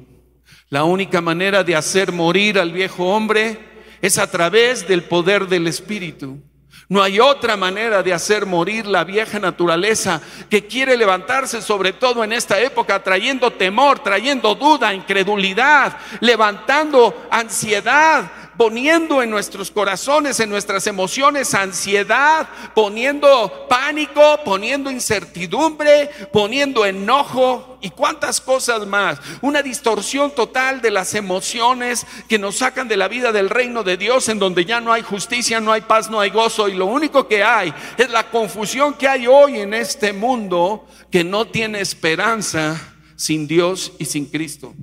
La 0.68 0.84
única 0.84 1.22
manera 1.22 1.64
de 1.64 1.78
hacer 1.78 2.12
morir 2.12 2.60
al 2.60 2.74
viejo 2.74 3.16
hombre 3.16 3.60
es 4.02 4.18
a 4.18 4.30
través 4.30 4.86
del 4.86 5.04
poder 5.04 5.48
del 5.48 5.68
Espíritu. 5.68 6.42
No 6.90 7.02
hay 7.02 7.20
otra 7.20 7.56
manera 7.56 8.04
de 8.04 8.14
hacer 8.14 8.46
morir 8.46 8.86
la 8.86 9.04
vieja 9.04 9.40
naturaleza 9.40 10.22
que 10.50 10.68
quiere 10.68 10.98
levantarse, 10.98 11.62
sobre 11.62 11.94
todo 11.94 12.24
en 12.24 12.34
esta 12.34 12.60
época, 12.60 13.02
trayendo 13.02 13.52
temor, 13.52 14.00
trayendo 14.00 14.54
duda, 14.56 14.94
incredulidad, 14.94 15.98
levantando 16.20 17.26
ansiedad, 17.32 18.30
poniendo 18.64 19.22
en 19.22 19.30
nuestros 19.30 19.72
corazones, 19.72 20.40
en 20.40 20.50
nuestras 20.50 20.88
emociones, 20.88 21.54
ansiedad, 21.54 22.48
poniendo 22.74 23.68
pánico, 23.68 24.40
poniendo 24.46 24.90
incertidumbre, 24.90 26.10
poniendo 26.32 26.86
enojo 26.86 27.78
y 27.82 27.90
cuántas 27.90 28.40
cosas 28.40 28.88
más. 28.88 29.20
Una 29.42 29.62
distorsión 29.62 30.32
total 30.34 30.82
de 30.82 30.92
las 30.92 31.14
emociones 31.14 32.08
que 32.30 32.40
nos 32.40 32.56
sacan 32.56 32.88
de 32.88 32.96
la 32.96 33.10
vida 33.10 33.34
del 33.34 33.50
reino 33.50 33.84
de 33.84 33.98
Dios, 33.98 34.30
en 34.30 34.40
donde 34.40 34.64
ya 34.64 34.80
no 34.80 34.94
hay 34.94 35.02
justicia, 35.02 35.60
no 35.60 35.74
hay 35.74 35.82
paz, 35.82 36.10
no 36.10 36.22
hay 36.22 36.30
gozo 36.30 36.70
y 36.70 36.74
lo 36.74 36.86
único 36.86 37.28
que 37.28 37.44
hay 37.44 37.74
es 37.98 38.10
la 38.12 38.30
confusión 38.30 38.94
que 38.94 39.10
hay 39.10 39.28
hoy 39.28 39.60
en 39.60 39.74
este 39.74 40.14
mundo 40.14 40.88
que 41.12 41.26
no 41.26 41.48
tiene 41.48 41.82
esperanza 41.82 42.80
sin 43.18 43.46
Dios 43.46 43.92
y 44.00 44.06
sin 44.06 44.28
Cristo. 44.28 44.74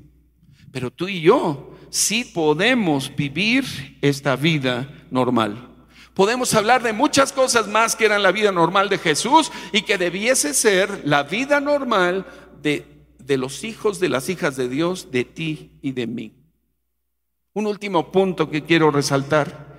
Pero 0.70 0.90
tú 0.90 1.08
y 1.08 1.22
yo 1.22 1.70
si 1.90 2.24
podemos 2.24 3.14
vivir 3.14 3.98
esta 4.00 4.36
vida 4.36 4.88
normal. 5.10 5.68
Podemos 6.14 6.54
hablar 6.54 6.82
de 6.82 6.92
muchas 6.92 7.32
cosas 7.32 7.68
más 7.68 7.96
que 7.96 8.04
eran 8.04 8.22
la 8.22 8.32
vida 8.32 8.52
normal 8.52 8.88
de 8.88 8.98
Jesús 8.98 9.50
y 9.72 9.82
que 9.82 9.98
debiese 9.98 10.54
ser 10.54 11.02
la 11.04 11.22
vida 11.22 11.60
normal 11.60 12.26
de, 12.62 12.86
de 13.18 13.36
los 13.36 13.64
hijos, 13.64 14.00
de 14.00 14.08
las 14.08 14.28
hijas 14.28 14.56
de 14.56 14.68
Dios, 14.68 15.10
de 15.10 15.24
ti 15.24 15.78
y 15.82 15.92
de 15.92 16.06
mí. 16.06 16.34
Un 17.52 17.66
último 17.66 18.12
punto 18.12 18.50
que 18.50 18.62
quiero 18.64 18.90
resaltar 18.90 19.70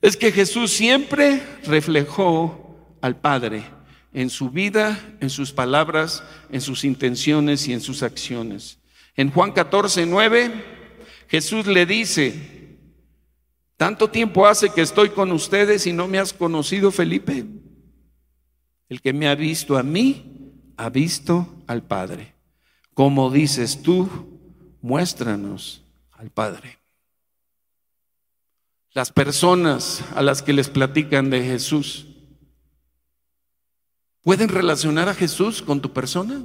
es 0.00 0.16
que 0.16 0.32
Jesús 0.32 0.70
siempre 0.70 1.42
reflejó 1.64 2.96
al 3.00 3.16
Padre 3.16 3.64
en 4.12 4.30
su 4.30 4.50
vida, 4.50 5.16
en 5.20 5.30
sus 5.30 5.52
palabras, 5.52 6.22
en 6.50 6.60
sus 6.60 6.84
intenciones 6.84 7.68
y 7.68 7.72
en 7.72 7.80
sus 7.80 8.02
acciones. 8.02 8.78
En 9.16 9.30
Juan 9.30 9.52
14, 9.52 10.06
9, 10.06 10.77
Jesús 11.28 11.66
le 11.66 11.84
dice, 11.84 12.78
tanto 13.76 14.08
tiempo 14.08 14.46
hace 14.46 14.70
que 14.70 14.80
estoy 14.80 15.10
con 15.10 15.30
ustedes 15.30 15.86
y 15.86 15.92
no 15.92 16.08
me 16.08 16.18
has 16.18 16.32
conocido, 16.32 16.90
Felipe. 16.90 17.44
El 18.88 19.02
que 19.02 19.12
me 19.12 19.28
ha 19.28 19.34
visto 19.34 19.76
a 19.76 19.82
mí, 19.82 20.52
ha 20.78 20.88
visto 20.88 21.62
al 21.66 21.82
Padre. 21.82 22.34
Como 22.94 23.30
dices 23.30 23.82
tú, 23.82 24.08
muéstranos 24.80 25.84
al 26.12 26.30
Padre. 26.30 26.78
Las 28.92 29.12
personas 29.12 30.02
a 30.14 30.22
las 30.22 30.42
que 30.42 30.54
les 30.54 30.68
platican 30.68 31.28
de 31.28 31.44
Jesús, 31.44 32.06
¿pueden 34.22 34.48
relacionar 34.48 35.10
a 35.10 35.14
Jesús 35.14 35.60
con 35.60 35.80
tu 35.80 35.92
persona? 35.92 36.42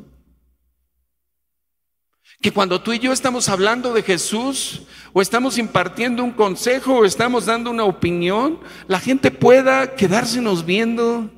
Que 2.43 2.51
cuando 2.51 2.81
tú 2.81 2.91
y 2.91 2.99
yo 2.99 3.13
estamos 3.13 3.47
hablando 3.47 3.93
de 3.93 4.03
Jesús 4.03 4.81
o 5.13 5.21
estamos 5.21 5.57
impartiendo 5.57 6.25
un 6.25 6.33
consejo 6.33 6.95
o 6.95 7.05
estamos 7.05 7.45
dando 7.45 7.71
una 7.71 7.85
opinión, 7.85 8.59
la 8.89 8.99
gente 8.99 9.31
pueda 9.31 9.95
quedársenos 9.95 10.65
viendo 10.65 11.31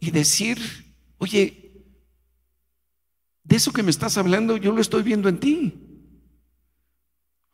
y 0.00 0.10
decir, 0.10 0.58
oye, 1.16 1.72
de 3.42 3.56
eso 3.56 3.72
que 3.72 3.82
me 3.82 3.90
estás 3.90 4.18
hablando 4.18 4.58
yo 4.58 4.72
lo 4.72 4.82
estoy 4.82 5.02
viendo 5.02 5.30
en 5.30 5.40
ti. 5.40 5.74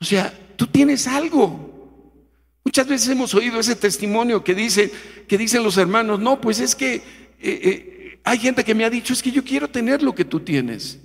O 0.00 0.04
sea, 0.04 0.36
tú 0.56 0.66
tienes 0.66 1.06
algo. 1.06 2.20
Muchas 2.64 2.88
veces 2.88 3.08
hemos 3.08 3.32
oído 3.34 3.60
ese 3.60 3.76
testimonio 3.76 4.42
que 4.42 4.52
dice, 4.52 4.90
que 5.28 5.38
dicen 5.38 5.62
los 5.62 5.76
hermanos, 5.76 6.18
no, 6.18 6.40
pues 6.40 6.58
es 6.58 6.74
que 6.74 6.94
eh, 6.96 7.02
eh, 7.40 8.20
hay 8.24 8.38
gente 8.40 8.64
que 8.64 8.74
me 8.74 8.84
ha 8.84 8.90
dicho, 8.90 9.12
es 9.12 9.22
que 9.22 9.30
yo 9.30 9.44
quiero 9.44 9.70
tener 9.70 10.02
lo 10.02 10.12
que 10.12 10.24
tú 10.24 10.40
tienes. 10.40 10.98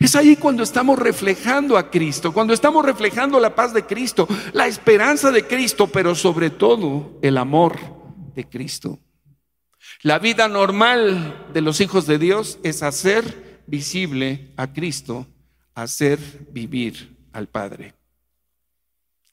Es 0.00 0.16
ahí 0.16 0.36
cuando 0.36 0.62
estamos 0.62 0.98
reflejando 0.98 1.76
a 1.76 1.90
Cristo, 1.90 2.32
cuando 2.32 2.52
estamos 2.52 2.84
reflejando 2.84 3.40
la 3.40 3.54
paz 3.54 3.72
de 3.72 3.86
Cristo, 3.86 4.28
la 4.52 4.66
esperanza 4.66 5.30
de 5.30 5.46
Cristo, 5.46 5.86
pero 5.86 6.14
sobre 6.14 6.50
todo 6.50 7.18
el 7.22 7.38
amor 7.38 7.78
de 8.34 8.48
Cristo. 8.48 8.98
La 10.02 10.18
vida 10.18 10.48
normal 10.48 11.48
de 11.52 11.60
los 11.60 11.80
hijos 11.80 12.06
de 12.06 12.18
Dios 12.18 12.58
es 12.62 12.82
hacer 12.82 13.62
visible 13.66 14.52
a 14.56 14.72
Cristo, 14.72 15.26
hacer 15.74 16.18
vivir 16.50 17.16
al 17.32 17.48
Padre. 17.48 17.94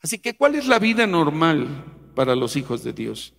Así 0.02 0.20
que, 0.20 0.36
¿cuál 0.36 0.56
es 0.56 0.68
la 0.68 0.80
vida 0.80 1.08
normal 1.08 1.68
para 2.16 2.36
los 2.36 2.56
hijos 2.56 2.84
de 2.84 2.94
Dios? 2.94 3.34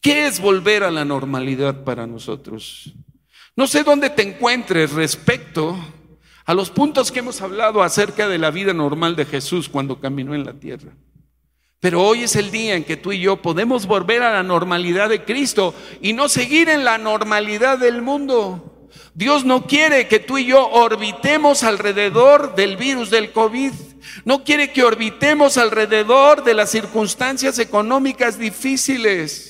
¿Qué 0.00 0.26
es 0.26 0.40
volver 0.40 0.84
a 0.84 0.90
la 0.90 1.04
normalidad 1.04 1.84
para 1.84 2.06
nosotros? 2.06 2.94
No 3.56 3.66
sé 3.66 3.82
dónde 3.82 4.10
te 4.10 4.22
encuentres 4.22 4.92
respecto 4.92 5.76
a 6.48 6.54
los 6.54 6.70
puntos 6.70 7.12
que 7.12 7.18
hemos 7.18 7.42
hablado 7.42 7.82
acerca 7.82 8.26
de 8.26 8.38
la 8.38 8.50
vida 8.50 8.72
normal 8.72 9.16
de 9.16 9.26
Jesús 9.26 9.68
cuando 9.68 10.00
caminó 10.00 10.34
en 10.34 10.46
la 10.46 10.54
tierra. 10.54 10.92
Pero 11.78 12.02
hoy 12.02 12.22
es 12.22 12.36
el 12.36 12.50
día 12.50 12.74
en 12.74 12.84
que 12.84 12.96
tú 12.96 13.12
y 13.12 13.20
yo 13.20 13.42
podemos 13.42 13.84
volver 13.84 14.22
a 14.22 14.32
la 14.32 14.42
normalidad 14.42 15.10
de 15.10 15.24
Cristo 15.24 15.74
y 16.00 16.14
no 16.14 16.30
seguir 16.30 16.70
en 16.70 16.86
la 16.86 16.96
normalidad 16.96 17.76
del 17.76 18.00
mundo. 18.00 18.88
Dios 19.12 19.44
no 19.44 19.66
quiere 19.66 20.08
que 20.08 20.20
tú 20.20 20.38
y 20.38 20.46
yo 20.46 20.66
orbitemos 20.70 21.64
alrededor 21.64 22.54
del 22.54 22.78
virus 22.78 23.10
del 23.10 23.30
COVID. 23.30 23.72
No 24.24 24.42
quiere 24.42 24.72
que 24.72 24.84
orbitemos 24.84 25.58
alrededor 25.58 26.44
de 26.44 26.54
las 26.54 26.70
circunstancias 26.70 27.58
económicas 27.58 28.38
difíciles. 28.38 29.47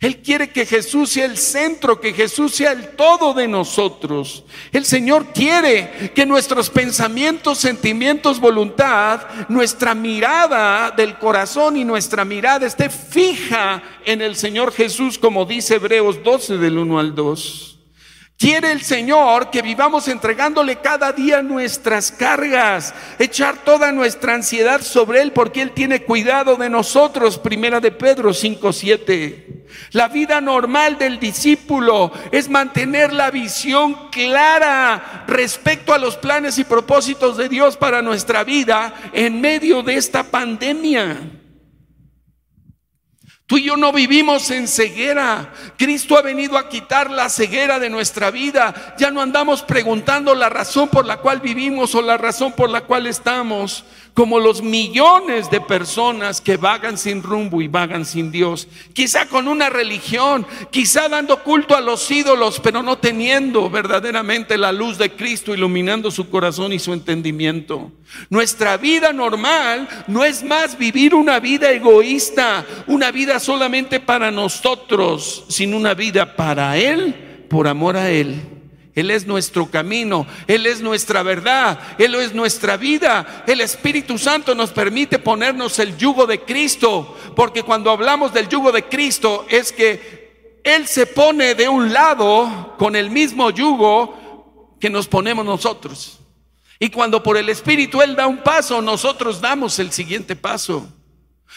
Él 0.00 0.18
quiere 0.18 0.50
que 0.50 0.66
Jesús 0.66 1.10
sea 1.10 1.24
el 1.24 1.38
centro, 1.38 2.00
que 2.00 2.12
Jesús 2.12 2.54
sea 2.54 2.72
el 2.72 2.96
todo 2.96 3.32
de 3.32 3.48
nosotros. 3.48 4.44
El 4.72 4.84
Señor 4.84 5.32
quiere 5.32 6.12
que 6.14 6.26
nuestros 6.26 6.68
pensamientos, 6.68 7.58
sentimientos, 7.58 8.38
voluntad, 8.38 9.22
nuestra 9.48 9.94
mirada 9.94 10.90
del 10.90 11.18
corazón 11.18 11.76
y 11.76 11.84
nuestra 11.84 12.24
mirada 12.24 12.66
esté 12.66 12.90
fija 12.90 13.82
en 14.04 14.20
el 14.20 14.36
Señor 14.36 14.72
Jesús, 14.72 15.18
como 15.18 15.46
dice 15.46 15.76
Hebreos 15.76 16.22
12 16.22 16.58
del 16.58 16.78
1 16.78 16.98
al 16.98 17.14
2. 17.14 17.75
Quiere 18.38 18.70
el 18.70 18.82
Señor 18.82 19.48
que 19.48 19.62
vivamos 19.62 20.08
entregándole 20.08 20.76
cada 20.76 21.10
día 21.10 21.40
nuestras 21.40 22.12
cargas, 22.12 22.94
echar 23.18 23.56
toda 23.64 23.92
nuestra 23.92 24.34
ansiedad 24.34 24.82
sobre 24.82 25.22
Él 25.22 25.32
porque 25.32 25.62
Él 25.62 25.70
tiene 25.70 26.02
cuidado 26.02 26.56
de 26.56 26.68
nosotros. 26.68 27.38
Primera 27.38 27.80
de 27.80 27.92
Pedro 27.92 28.30
5.7. 28.30 29.64
La 29.92 30.08
vida 30.08 30.42
normal 30.42 30.98
del 30.98 31.18
discípulo 31.18 32.12
es 32.30 32.50
mantener 32.50 33.10
la 33.14 33.30
visión 33.30 34.10
clara 34.10 35.24
respecto 35.26 35.94
a 35.94 35.98
los 35.98 36.18
planes 36.18 36.58
y 36.58 36.64
propósitos 36.64 37.38
de 37.38 37.48
Dios 37.48 37.78
para 37.78 38.02
nuestra 38.02 38.44
vida 38.44 38.92
en 39.14 39.40
medio 39.40 39.82
de 39.82 39.96
esta 39.96 40.24
pandemia. 40.24 41.45
Tú 43.46 43.58
y 43.58 43.62
yo 43.62 43.76
no 43.76 43.92
vivimos 43.92 44.50
en 44.50 44.66
ceguera. 44.66 45.52
Cristo 45.78 46.18
ha 46.18 46.22
venido 46.22 46.58
a 46.58 46.68
quitar 46.68 47.10
la 47.10 47.28
ceguera 47.28 47.78
de 47.78 47.88
nuestra 47.88 48.32
vida. 48.32 48.96
Ya 48.98 49.12
no 49.12 49.20
andamos 49.20 49.62
preguntando 49.62 50.34
la 50.34 50.48
razón 50.48 50.88
por 50.88 51.06
la 51.06 51.18
cual 51.18 51.40
vivimos 51.40 51.94
o 51.94 52.02
la 52.02 52.16
razón 52.16 52.52
por 52.52 52.68
la 52.68 52.80
cual 52.80 53.06
estamos 53.06 53.84
como 54.16 54.40
los 54.40 54.62
millones 54.62 55.50
de 55.50 55.60
personas 55.60 56.40
que 56.40 56.56
vagan 56.56 56.96
sin 56.96 57.22
rumbo 57.22 57.60
y 57.60 57.68
vagan 57.68 58.06
sin 58.06 58.32
Dios, 58.32 58.66
quizá 58.94 59.26
con 59.26 59.46
una 59.46 59.68
religión, 59.68 60.46
quizá 60.70 61.06
dando 61.06 61.42
culto 61.42 61.76
a 61.76 61.82
los 61.82 62.10
ídolos, 62.10 62.58
pero 62.60 62.82
no 62.82 62.96
teniendo 62.96 63.68
verdaderamente 63.68 64.56
la 64.56 64.72
luz 64.72 64.96
de 64.96 65.12
Cristo 65.12 65.52
iluminando 65.52 66.10
su 66.10 66.30
corazón 66.30 66.72
y 66.72 66.78
su 66.78 66.94
entendimiento. 66.94 67.92
Nuestra 68.30 68.78
vida 68.78 69.12
normal 69.12 69.86
no 70.06 70.24
es 70.24 70.42
más 70.42 70.78
vivir 70.78 71.14
una 71.14 71.38
vida 71.38 71.70
egoísta, 71.70 72.64
una 72.86 73.10
vida 73.10 73.35
solamente 73.38 74.00
para 74.00 74.30
nosotros, 74.30 75.44
sino 75.48 75.76
una 75.76 75.94
vida 75.94 76.36
para 76.36 76.76
Él, 76.76 77.46
por 77.48 77.68
amor 77.68 77.96
a 77.96 78.10
Él 78.10 78.56
él 78.96 79.10
es 79.10 79.26
nuestro 79.26 79.70
camino, 79.70 80.26
Él 80.46 80.64
es 80.64 80.80
nuestra 80.80 81.22
verdad, 81.22 81.78
Él 81.98 82.14
es 82.14 82.32
nuestra 82.32 82.78
vida. 82.78 83.44
El 83.46 83.60
Espíritu 83.60 84.16
Santo 84.16 84.54
nos 84.54 84.70
permite 84.70 85.18
ponernos 85.18 85.78
el 85.78 85.98
yugo 85.98 86.26
de 86.26 86.40
Cristo, 86.40 87.14
porque 87.36 87.62
cuando 87.62 87.90
hablamos 87.90 88.32
del 88.32 88.48
yugo 88.48 88.72
de 88.72 88.84
Cristo 88.84 89.44
es 89.50 89.70
que 89.70 90.60
Él 90.64 90.86
se 90.86 91.04
pone 91.04 91.54
de 91.54 91.68
un 91.68 91.92
lado 91.92 92.74
con 92.78 92.96
el 92.96 93.10
mismo 93.10 93.50
yugo 93.50 94.74
que 94.80 94.88
nos 94.88 95.06
ponemos 95.06 95.44
nosotros. 95.44 96.18
Y 96.78 96.88
cuando 96.88 97.22
por 97.22 97.36
el 97.36 97.50
Espíritu 97.50 98.00
Él 98.00 98.16
da 98.16 98.26
un 98.26 98.38
paso, 98.38 98.80
nosotros 98.80 99.42
damos 99.42 99.78
el 99.78 99.92
siguiente 99.92 100.34
paso. 100.36 100.88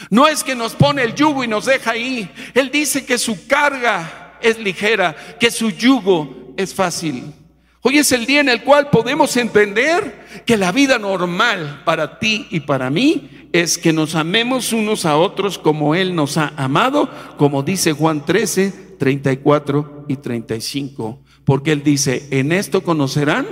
No 0.10 0.28
es 0.28 0.44
que 0.44 0.56
nos 0.56 0.74
pone 0.76 1.04
el 1.04 1.16
yugo 1.16 1.44
y 1.44 1.48
nos 1.48 1.66
deja 1.66 1.92
ahí. 1.92 2.30
Él 2.54 2.72
dice 2.72 3.06
que 3.06 3.18
su 3.18 3.48
carga 3.48 4.38
es 4.42 4.58
ligera, 4.58 5.16
que 5.40 5.52
su 5.52 5.70
yugo 5.72 6.54
es 6.58 6.74
fácil. 6.74 7.34
Hoy 7.82 7.98
es 7.98 8.12
el 8.12 8.26
día 8.26 8.42
en 8.42 8.50
el 8.50 8.64
cual 8.64 8.90
podemos 8.90 9.36
entender 9.38 10.44
que 10.46 10.58
la 10.58 10.72
vida 10.72 11.00
normal 11.00 11.82
para 11.86 12.20
ti 12.20 12.48
y 12.50 12.62
para 12.62 12.90
mí 12.90 13.48
es 13.54 13.78
que 13.78 13.94
nos 13.94 14.16
amemos 14.16 14.74
unos 14.74 15.06
a 15.06 15.18
otros 15.18 15.58
como 15.58 15.96
Él 15.96 16.14
nos 16.14 16.38
ha 16.38 16.54
amado, 16.58 17.10
como 17.38 17.64
dice 17.64 17.94
Juan 17.94 18.26
13, 18.26 18.96
34 19.00 20.06
y 20.08 20.18
35. 20.18 21.20
Porque 21.46 21.72
Él 21.72 21.84
dice, 21.84 22.28
en 22.32 22.52
esto 22.52 22.84
conocerán 22.84 23.48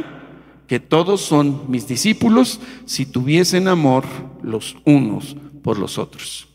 que 0.68 0.82
todos 0.82 1.22
son 1.22 1.64
mis 1.72 1.88
discípulos 1.88 2.60
si 2.86 3.06
tuviesen 3.06 3.70
amor 3.70 4.04
los 4.44 4.76
unos 4.84 5.38
por 5.68 5.80
los 5.80 5.98
otros. 5.98 6.48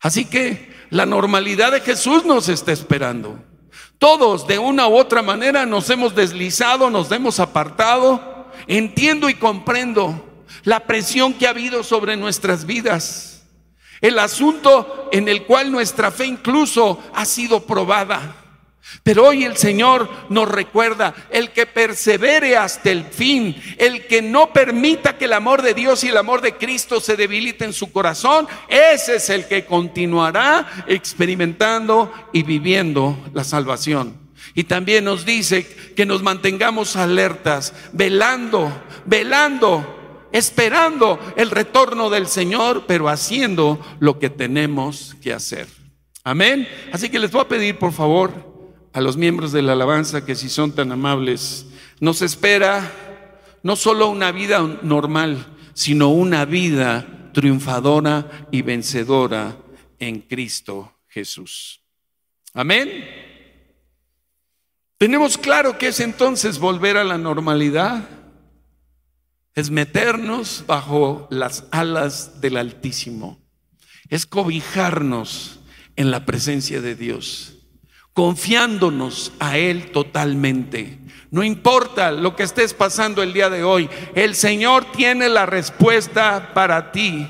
Así 0.00 0.24
que 0.24 0.74
la 0.88 1.04
normalidad 1.04 1.72
de 1.72 1.82
Jesús 1.82 2.24
nos 2.24 2.48
está 2.48 2.72
esperando. 2.72 3.38
Todos 3.98 4.46
de 4.46 4.58
una 4.58 4.88
u 4.88 4.96
otra 4.96 5.20
manera 5.20 5.66
nos 5.66 5.90
hemos 5.90 6.14
deslizado, 6.14 6.88
nos 6.88 7.12
hemos 7.12 7.38
apartado. 7.38 8.50
Entiendo 8.66 9.28
y 9.28 9.34
comprendo 9.34 10.42
la 10.62 10.86
presión 10.86 11.34
que 11.34 11.46
ha 11.46 11.50
habido 11.50 11.82
sobre 11.82 12.16
nuestras 12.16 12.64
vidas. 12.64 13.44
El 14.00 14.18
asunto 14.18 15.10
en 15.12 15.28
el 15.28 15.44
cual 15.44 15.70
nuestra 15.70 16.10
fe 16.10 16.24
incluso 16.24 17.04
ha 17.12 17.26
sido 17.26 17.66
probada. 17.66 18.43
Pero 19.02 19.26
hoy 19.26 19.44
el 19.44 19.56
Señor 19.56 20.08
nos 20.28 20.48
recuerda, 20.48 21.14
el 21.30 21.50
que 21.50 21.66
persevere 21.66 22.56
hasta 22.56 22.90
el 22.90 23.04
fin, 23.04 23.56
el 23.78 24.06
que 24.06 24.22
no 24.22 24.52
permita 24.52 25.18
que 25.18 25.24
el 25.26 25.32
amor 25.32 25.62
de 25.62 25.74
Dios 25.74 26.04
y 26.04 26.08
el 26.08 26.16
amor 26.16 26.40
de 26.40 26.56
Cristo 26.56 27.00
se 27.00 27.16
debilite 27.16 27.64
en 27.64 27.72
su 27.72 27.92
corazón, 27.92 28.46
ese 28.68 29.16
es 29.16 29.30
el 29.30 29.46
que 29.46 29.64
continuará 29.64 30.84
experimentando 30.86 32.12
y 32.32 32.42
viviendo 32.42 33.18
la 33.32 33.44
salvación. 33.44 34.22
Y 34.54 34.64
también 34.64 35.04
nos 35.04 35.24
dice 35.24 35.66
que 35.96 36.06
nos 36.06 36.22
mantengamos 36.22 36.96
alertas, 36.96 37.74
velando, 37.92 38.72
velando 39.04 40.00
esperando 40.34 41.20
el 41.36 41.48
retorno 41.52 42.10
del 42.10 42.26
Señor, 42.26 42.86
pero 42.88 43.08
haciendo 43.08 43.80
lo 44.00 44.18
que 44.18 44.30
tenemos 44.30 45.14
que 45.22 45.32
hacer. 45.32 45.68
Amén. 46.24 46.66
Así 46.92 47.08
que 47.08 47.20
les 47.20 47.30
voy 47.30 47.42
a 47.42 47.48
pedir, 47.48 47.78
por 47.78 47.92
favor, 47.92 48.53
a 48.94 49.00
los 49.00 49.16
miembros 49.16 49.50
de 49.50 49.60
la 49.60 49.72
alabanza 49.72 50.24
que 50.24 50.36
si 50.36 50.48
son 50.48 50.72
tan 50.72 50.92
amables, 50.92 51.66
nos 51.98 52.22
espera 52.22 52.92
no 53.64 53.74
solo 53.74 54.08
una 54.08 54.30
vida 54.30 54.60
normal, 54.82 55.46
sino 55.74 56.10
una 56.10 56.44
vida 56.44 57.32
triunfadora 57.32 58.46
y 58.52 58.62
vencedora 58.62 59.56
en 59.98 60.20
Cristo 60.20 61.00
Jesús. 61.08 61.82
Amén. 62.52 63.04
Tenemos 64.96 65.38
claro 65.38 65.76
que 65.76 65.88
es 65.88 65.98
entonces 65.98 66.60
volver 66.60 66.96
a 66.96 67.02
la 67.02 67.18
normalidad, 67.18 68.08
es 69.54 69.70
meternos 69.70 70.62
bajo 70.68 71.26
las 71.30 71.64
alas 71.72 72.40
del 72.40 72.56
Altísimo, 72.56 73.42
es 74.08 74.24
cobijarnos 74.24 75.58
en 75.96 76.12
la 76.12 76.24
presencia 76.24 76.80
de 76.80 76.94
Dios, 76.94 77.53
confiándonos 78.14 79.32
a 79.40 79.58
Él 79.58 79.90
totalmente. 79.90 80.98
No 81.30 81.42
importa 81.42 82.12
lo 82.12 82.36
que 82.36 82.44
estés 82.44 82.72
pasando 82.72 83.22
el 83.22 83.32
día 83.32 83.50
de 83.50 83.64
hoy, 83.64 83.90
el 84.14 84.36
Señor 84.36 84.86
tiene 84.92 85.28
la 85.28 85.46
respuesta 85.46 86.52
para 86.54 86.92
ti. 86.92 87.26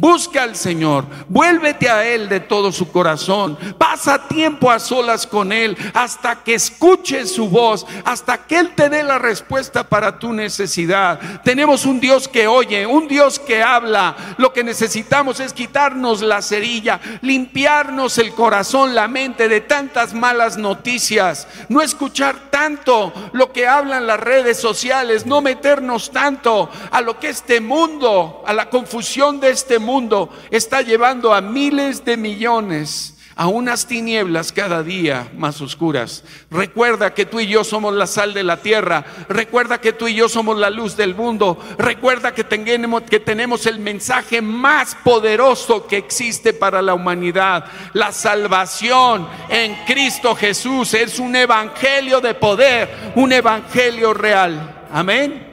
Busca 0.00 0.44
al 0.44 0.54
Señor, 0.54 1.06
vuélvete 1.28 1.90
a 1.90 2.06
Él 2.06 2.28
de 2.28 2.38
todo 2.38 2.70
su 2.70 2.88
corazón, 2.92 3.58
pasa 3.76 4.28
tiempo 4.28 4.70
a 4.70 4.78
solas 4.78 5.26
con 5.26 5.50
Él 5.50 5.76
hasta 5.92 6.44
que 6.44 6.54
escuches 6.54 7.34
su 7.34 7.48
voz, 7.48 7.84
hasta 8.04 8.46
que 8.46 8.60
Él 8.60 8.76
te 8.76 8.88
dé 8.88 9.02
la 9.02 9.18
respuesta 9.18 9.88
para 9.88 10.20
tu 10.20 10.32
necesidad. 10.32 11.18
Tenemos 11.42 11.84
un 11.84 11.98
Dios 11.98 12.28
que 12.28 12.46
oye, 12.46 12.86
un 12.86 13.08
Dios 13.08 13.40
que 13.40 13.60
habla. 13.60 14.14
Lo 14.36 14.52
que 14.52 14.62
necesitamos 14.62 15.40
es 15.40 15.52
quitarnos 15.52 16.22
la 16.22 16.42
cerilla, 16.42 17.00
limpiarnos 17.22 18.18
el 18.18 18.34
corazón, 18.34 18.94
la 18.94 19.08
mente 19.08 19.48
de 19.48 19.62
tantas 19.62 20.14
malas 20.14 20.58
noticias, 20.58 21.48
no 21.68 21.82
escuchar 21.82 22.50
tanto 22.50 23.12
lo 23.32 23.52
que 23.52 23.66
hablan 23.66 24.06
las 24.06 24.20
redes 24.20 24.60
sociales, 24.60 25.26
no 25.26 25.40
meternos 25.40 26.12
tanto 26.12 26.70
a 26.92 27.00
lo 27.00 27.18
que 27.18 27.30
este 27.30 27.60
mundo, 27.60 28.44
a 28.46 28.52
la 28.52 28.70
confusión 28.70 29.40
de 29.40 29.50
este 29.50 29.80
mundo 29.80 29.87
mundo 29.88 30.28
está 30.50 30.82
llevando 30.82 31.32
a 31.32 31.40
miles 31.40 32.04
de 32.04 32.18
millones 32.18 33.14
a 33.38 33.46
unas 33.46 33.86
tinieblas 33.86 34.50
cada 34.52 34.82
día 34.82 35.30
más 35.38 35.60
oscuras. 35.60 36.24
Recuerda 36.50 37.14
que 37.14 37.24
tú 37.24 37.38
y 37.38 37.46
yo 37.46 37.62
somos 37.62 37.94
la 37.94 38.08
sal 38.08 38.34
de 38.34 38.42
la 38.42 38.56
tierra. 38.56 39.04
Recuerda 39.28 39.80
que 39.80 39.92
tú 39.92 40.08
y 40.08 40.14
yo 40.14 40.28
somos 40.28 40.58
la 40.58 40.70
luz 40.70 40.96
del 40.96 41.14
mundo. 41.14 41.56
Recuerda 41.78 42.34
que 42.34 42.42
tenemos, 42.42 43.02
que 43.04 43.20
tenemos 43.20 43.64
el 43.66 43.78
mensaje 43.78 44.42
más 44.42 44.96
poderoso 44.96 45.86
que 45.86 45.98
existe 45.98 46.52
para 46.52 46.82
la 46.82 46.94
humanidad. 46.94 47.66
La 47.92 48.10
salvación 48.10 49.28
en 49.48 49.76
Cristo 49.86 50.34
Jesús 50.34 50.92
es 50.94 51.20
un 51.20 51.36
evangelio 51.36 52.20
de 52.20 52.34
poder, 52.34 53.12
un 53.14 53.32
evangelio 53.32 54.12
real. 54.14 54.86
Amén. 54.92 55.46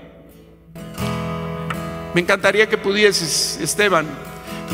Me 2.15 2.21
encantaría 2.21 2.67
que 2.67 2.79
pudieses, 2.79 3.59
Esteban, 3.61 4.24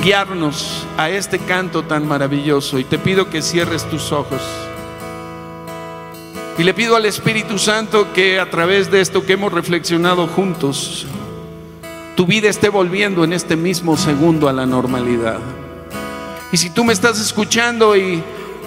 guiarnos 0.04 0.86
a 0.98 1.10
este 1.10 1.40
canto 1.40 1.84
tan 1.84 2.08
maravilloso 2.08 2.80
y 2.80 2.84
te 2.84 2.98
pido 2.98 3.30
que 3.30 3.42
cierres 3.42 3.84
tus 3.90 4.12
ojos. 4.12 4.42
Y 6.58 6.64
le 6.64 6.74
pido 6.74 6.96
al 6.96 7.06
Espíritu 7.06 7.58
Santo 7.58 8.14
que 8.14 8.40
a 8.40 8.50
través 8.50 8.92
de 8.92 9.02
esto 9.02 9.26
que 9.26 9.34
hemos 9.34 9.52
reflexionado 9.52 10.28
juntos, 10.28 11.06
tu 12.16 12.26
vida 12.26 12.50
esté 12.50 12.70
volviendo 12.70 13.24
en 13.24 13.34
este 13.34 13.56
mismo 13.56 13.98
segundo 13.98 14.48
a 14.48 14.54
la 14.54 14.66
normalidad. 14.66 15.40
Y 16.52 16.58
si 16.58 16.70
tú 16.70 16.84
me 16.84 16.94
estás 16.94 17.20
escuchando 17.20 17.96
y, 17.96 18.22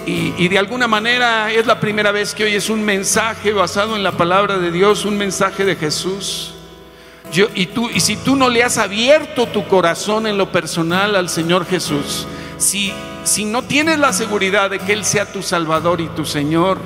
y, 0.07 0.47
de 0.47 0.57
alguna 0.57 0.87
manera 0.87 1.51
es 1.51 1.67
la 1.67 1.79
primera 1.79 2.11
vez 2.11 2.33
que 2.33 2.43
oyes 2.43 2.69
un 2.69 2.83
mensaje 2.83 3.53
basado 3.53 3.95
en 3.95 4.03
la 4.03 4.11
palabra 4.13 4.57
de 4.57 4.71
Dios, 4.71 5.05
un 5.05 5.17
mensaje 5.17 5.65
de 5.65 5.75
Jesús, 5.75 6.54
y, 7.31 7.65
tú, 7.67 7.89
y 7.89 7.99
si 7.99 8.15
tú 8.15 8.35
no 8.35 8.49
le 8.49 8.63
has 8.63 8.77
abierto 8.77 9.47
tu 9.47 9.67
corazón 9.67 10.27
en 10.27 10.37
lo 10.37 10.51
personal 10.51 11.15
al 11.15 11.29
Señor 11.29 11.65
Jesús, 11.65 12.27
si, 12.57 12.93
si 13.23 13.45
no 13.45 13.63
tienes 13.63 13.99
la 13.99 14.13
seguridad 14.13 14.69
de 14.69 14.79
que 14.79 14.93
Él 14.93 15.03
sea 15.03 15.31
tu 15.31 15.41
Salvador 15.41 16.01
y 16.01 16.07
tu 16.07 16.25
Señor, 16.25 16.79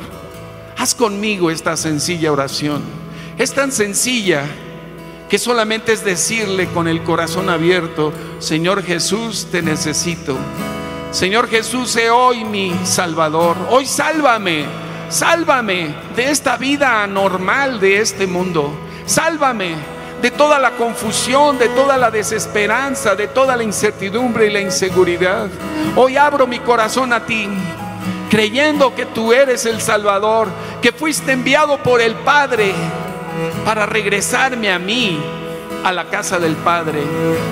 haz 0.77 0.95
conmigo 0.95 1.51
esta 1.51 1.77
sencilla 1.77 2.31
oración. 2.31 2.81
Es 3.37 3.53
tan 3.53 3.71
sencilla 3.71 4.45
que 5.29 5.37
solamente 5.37 5.93
es 5.93 6.03
decirle 6.03 6.67
con 6.67 6.87
el 6.87 7.03
corazón 7.03 7.49
abierto, 7.49 8.11
Señor 8.39 8.83
Jesús, 8.83 9.47
te 9.51 9.61
necesito. 9.61 10.37
Señor 11.11 11.47
Jesús, 11.49 11.91
sé 11.91 12.09
hoy 12.09 12.43
mi 12.43 12.73
Salvador. 12.83 13.55
Hoy 13.69 13.85
sálvame, 13.85 14.65
sálvame 15.09 15.93
de 16.15 16.31
esta 16.31 16.57
vida 16.57 17.03
anormal 17.03 17.79
de 17.79 17.99
este 17.99 18.25
mundo. 18.25 18.73
Sálvame 19.05 19.98
de 20.21 20.31
toda 20.31 20.59
la 20.59 20.71
confusión, 20.71 21.57
de 21.57 21.69
toda 21.69 21.97
la 21.97 22.11
desesperanza, 22.11 23.15
de 23.15 23.27
toda 23.27 23.55
la 23.55 23.63
incertidumbre 23.63 24.47
y 24.47 24.49
la 24.51 24.59
inseguridad. 24.59 25.47
Hoy 25.95 26.17
abro 26.17 26.45
mi 26.45 26.59
corazón 26.59 27.13
a 27.13 27.25
ti, 27.25 27.47
creyendo 28.29 28.93
que 28.93 29.05
tú 29.05 29.31
eres 29.33 29.65
el 29.65 29.81
Salvador, 29.81 30.49
que 30.81 30.91
fuiste 30.91 31.31
enviado 31.31 31.81
por 31.81 32.01
el 32.01 32.15
Padre 32.15 32.73
para 33.63 33.85
regresarme 33.85 34.71
a 34.71 34.79
mí 34.79 35.19
a 35.83 35.91
la 35.93 36.05
casa 36.05 36.37
del 36.39 36.55
Padre. 36.55 37.01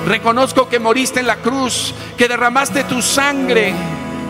Reconozco 0.06 0.68
que 0.68 0.80
moriste 0.80 1.22
en 1.22 1.28
la 1.28 1.38
cruz, 1.38 1.94
que 2.18 2.28
derramaste 2.28 2.84
tu 2.84 3.02
sangre 3.02 3.74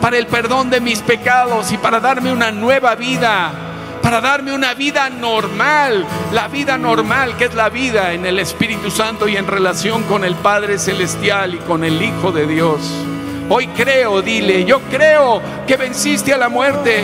para 0.01 0.17
el 0.17 0.27
perdón 0.27 0.69
de 0.69 0.79
mis 0.79 0.99
pecados 0.99 1.71
y 1.71 1.77
para 1.77 1.99
darme 1.99 2.31
una 2.31 2.51
nueva 2.51 2.93
vida 2.93 3.66
para 4.07 4.21
darme 4.21 4.53
una 4.53 4.73
vida 4.73 5.09
normal, 5.09 6.05
la 6.31 6.47
vida 6.47 6.77
normal 6.77 7.35
que 7.35 7.43
es 7.43 7.53
la 7.55 7.67
vida 7.67 8.13
en 8.13 8.25
el 8.25 8.39
Espíritu 8.39 8.89
Santo 8.89 9.27
y 9.27 9.35
en 9.35 9.45
relación 9.45 10.03
con 10.03 10.23
el 10.23 10.33
Padre 10.35 10.79
Celestial 10.79 11.55
y 11.55 11.57
con 11.57 11.83
el 11.83 12.01
Hijo 12.01 12.31
de 12.31 12.47
Dios. 12.47 12.79
Hoy 13.49 13.67
creo, 13.67 14.21
dile, 14.21 14.63
yo 14.63 14.79
creo 14.83 15.41
que 15.67 15.75
venciste 15.75 16.33
a 16.33 16.37
la 16.37 16.47
muerte, 16.47 17.03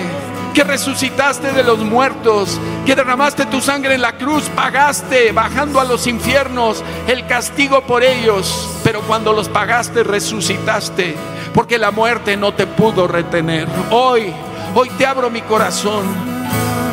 que 0.54 0.64
resucitaste 0.64 1.52
de 1.52 1.64
los 1.64 1.80
muertos, 1.80 2.58
que 2.86 2.96
derramaste 2.96 3.48
tu 3.48 3.60
sangre 3.60 3.96
en 3.96 4.02
la 4.02 4.14
cruz, 4.14 4.46
pagaste 4.56 5.34
bajando 5.34 5.82
a 5.82 5.84
los 5.84 6.08
infiernos 6.08 6.86
el 7.08 7.28
castigo 7.28 7.82
por 7.82 8.06
ellos, 8.06 8.80
pero 8.82 9.02
cuando 9.02 9.34
los 9.34 9.50
pagaste 9.50 10.04
resucitaste, 10.04 11.18
porque 11.54 11.78
la 11.78 11.92
muerte 11.92 12.38
no 12.38 12.54
te 12.54 12.66
pudo 12.66 13.10
retener. 13.10 13.68
Hoy, 13.92 14.34
hoy 14.74 14.90
te 14.92 15.06
abro 15.06 15.30
mi 15.30 15.42
corazón 15.42 16.33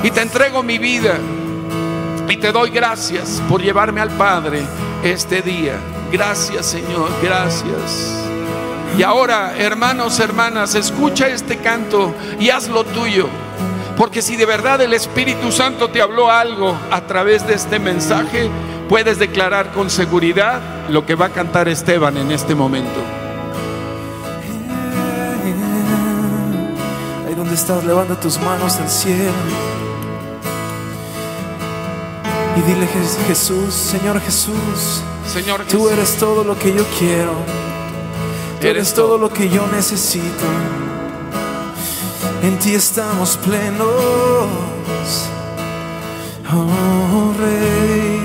y 0.02 0.10
te 0.10 0.22
entrego 0.22 0.62
mi 0.62 0.78
vida 0.78 1.18
y 2.28 2.36
te 2.36 2.52
doy 2.52 2.70
gracias 2.70 3.42
por 3.48 3.60
llevarme 3.60 4.00
al 4.00 4.10
Padre 4.10 4.62
este 5.02 5.42
día. 5.42 5.74
Gracias 6.12 6.66
Señor, 6.66 7.10
gracias. 7.22 8.20
Y 8.98 9.02
ahora, 9.02 9.56
hermanos, 9.56 10.18
hermanas, 10.20 10.74
escucha 10.74 11.28
este 11.28 11.58
canto 11.58 12.14
y 12.38 12.50
haz 12.50 12.68
lo 12.68 12.84
tuyo. 12.84 13.28
Porque 13.96 14.22
si 14.22 14.36
de 14.36 14.46
verdad 14.46 14.80
el 14.80 14.94
Espíritu 14.94 15.52
Santo 15.52 15.88
te 15.90 16.00
habló 16.00 16.30
algo 16.30 16.76
a 16.90 17.02
través 17.02 17.46
de 17.46 17.54
este 17.54 17.78
mensaje, 17.78 18.50
puedes 18.88 19.18
declarar 19.18 19.72
con 19.72 19.90
seguridad 19.90 20.60
lo 20.88 21.06
que 21.06 21.14
va 21.14 21.26
a 21.26 21.30
cantar 21.30 21.68
Esteban 21.68 22.16
en 22.16 22.32
este 22.32 22.54
momento. 22.54 23.00
Ahí 27.28 27.34
donde 27.34 27.54
estás, 27.54 27.84
levanta 27.84 28.18
tus 28.18 28.40
manos 28.40 28.76
al 28.76 28.88
cielo. 28.88 29.69
Y 32.60 32.62
dile 32.62 32.86
Jesús, 33.26 33.72
Señor 33.72 34.20
Jesús, 34.20 35.02
Señor 35.26 35.64
tú 35.64 35.88
eres 35.88 36.16
todo 36.18 36.44
lo 36.44 36.58
que 36.58 36.74
yo 36.74 36.84
quiero. 36.98 37.32
Tú 38.60 38.66
eres 38.66 38.92
todo 38.92 39.16
lo 39.16 39.30
que 39.30 39.48
yo 39.48 39.66
necesito. 39.68 40.44
En 42.42 42.58
ti 42.58 42.74
estamos 42.74 43.38
plenos. 43.38 43.88
Oh 46.52 47.32
Rey, 47.38 48.20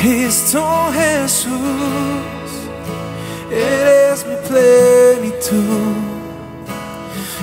Cristo 0.00 0.64
Jesús, 0.94 1.50
eres 3.50 4.24
mi 4.26 4.36
plenitud. 4.48 5.96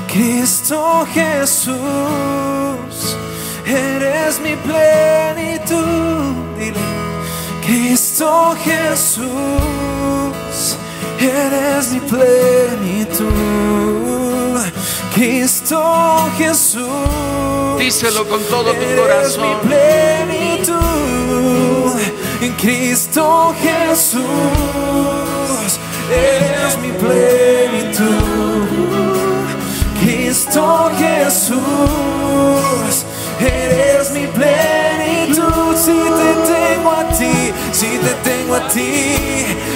Cristo 0.08 1.06
Jesús 1.14 2.59
eres 3.70 4.40
mi 4.40 4.56
plenitud. 4.56 6.36
Dile, 6.58 6.80
Cristo 7.66 8.56
Jesús, 8.64 9.28
eres 11.20 11.92
mi 11.92 12.00
plenitud. 12.00 13.30
Cristo 15.14 16.30
Jesús, 16.38 16.88
díselo 17.78 18.28
con 18.28 18.42
todo 18.44 18.74
tu 18.74 18.86
corazón. 18.96 19.10
Eres 19.20 19.38
mi 19.38 19.56
plenitud. 19.68 21.00
En 22.42 22.54
Cristo 22.54 23.54
Jesús, 23.62 24.22
eres 26.10 26.78
mi 26.82 26.92
plenitud. 26.92 28.30
Cristo 30.00 30.90
Jesús, 30.98 31.56
eres 33.40 34.12
mi 34.12 34.28
plenitud. 34.28 35.76
Si 35.76 35.94
te 35.94 36.54
tengo 36.54 36.92
a 36.92 37.04
ti, 37.18 37.54
si 37.72 37.98
te 37.98 38.14
tengo 38.30 38.56
a 38.56 38.68
ti, 38.68 39.16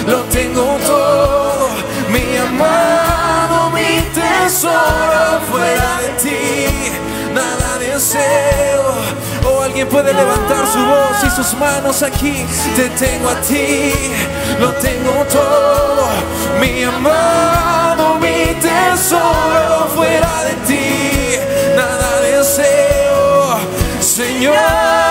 lo 0.06 0.20
tengo 0.24 0.78
todo. 0.86 1.68
Mi 2.12 2.36
amado, 2.36 3.70
mi 3.70 4.02
tesoro, 4.12 5.40
fuera 5.50 6.00
de 6.02 6.08
ti, 6.22 6.40
nada 7.34 7.78
deseo. 7.78 8.94
O 9.46 9.62
alguien 9.62 9.88
puede 9.88 10.12
levantar 10.12 10.66
su 10.66 10.78
voz 10.84 11.24
y 11.26 11.30
sus 11.30 11.54
manos 11.58 12.02
aquí. 12.02 12.44
Te 12.76 12.88
tengo 12.90 13.28
a 13.30 13.40
ti, 13.40 13.92
lo 14.60 14.72
tengo 14.74 15.24
todo. 15.30 16.08
Mi 16.60 16.82
amado, 16.82 18.18
mi 18.18 18.54
tesoro, 18.60 19.88
fuera 19.94 20.44
de 20.44 20.54
ti, 20.63 20.63
Señor, 24.44 25.03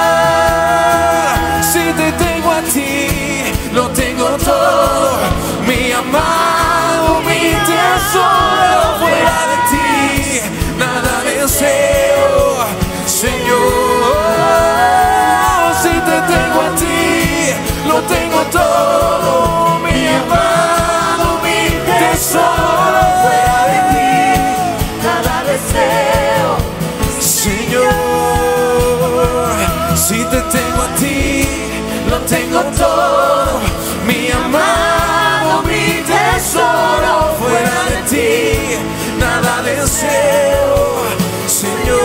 todo. 32.71 33.59
Mi 34.05 34.31
amado, 34.31 35.63
mi 35.63 36.03
tesoro, 36.03 37.35
fuera 37.39 37.77
de 37.89 37.97
ti, 38.09 38.77
nada 39.19 39.61
deseo. 39.63 41.03
Señor, 41.47 42.01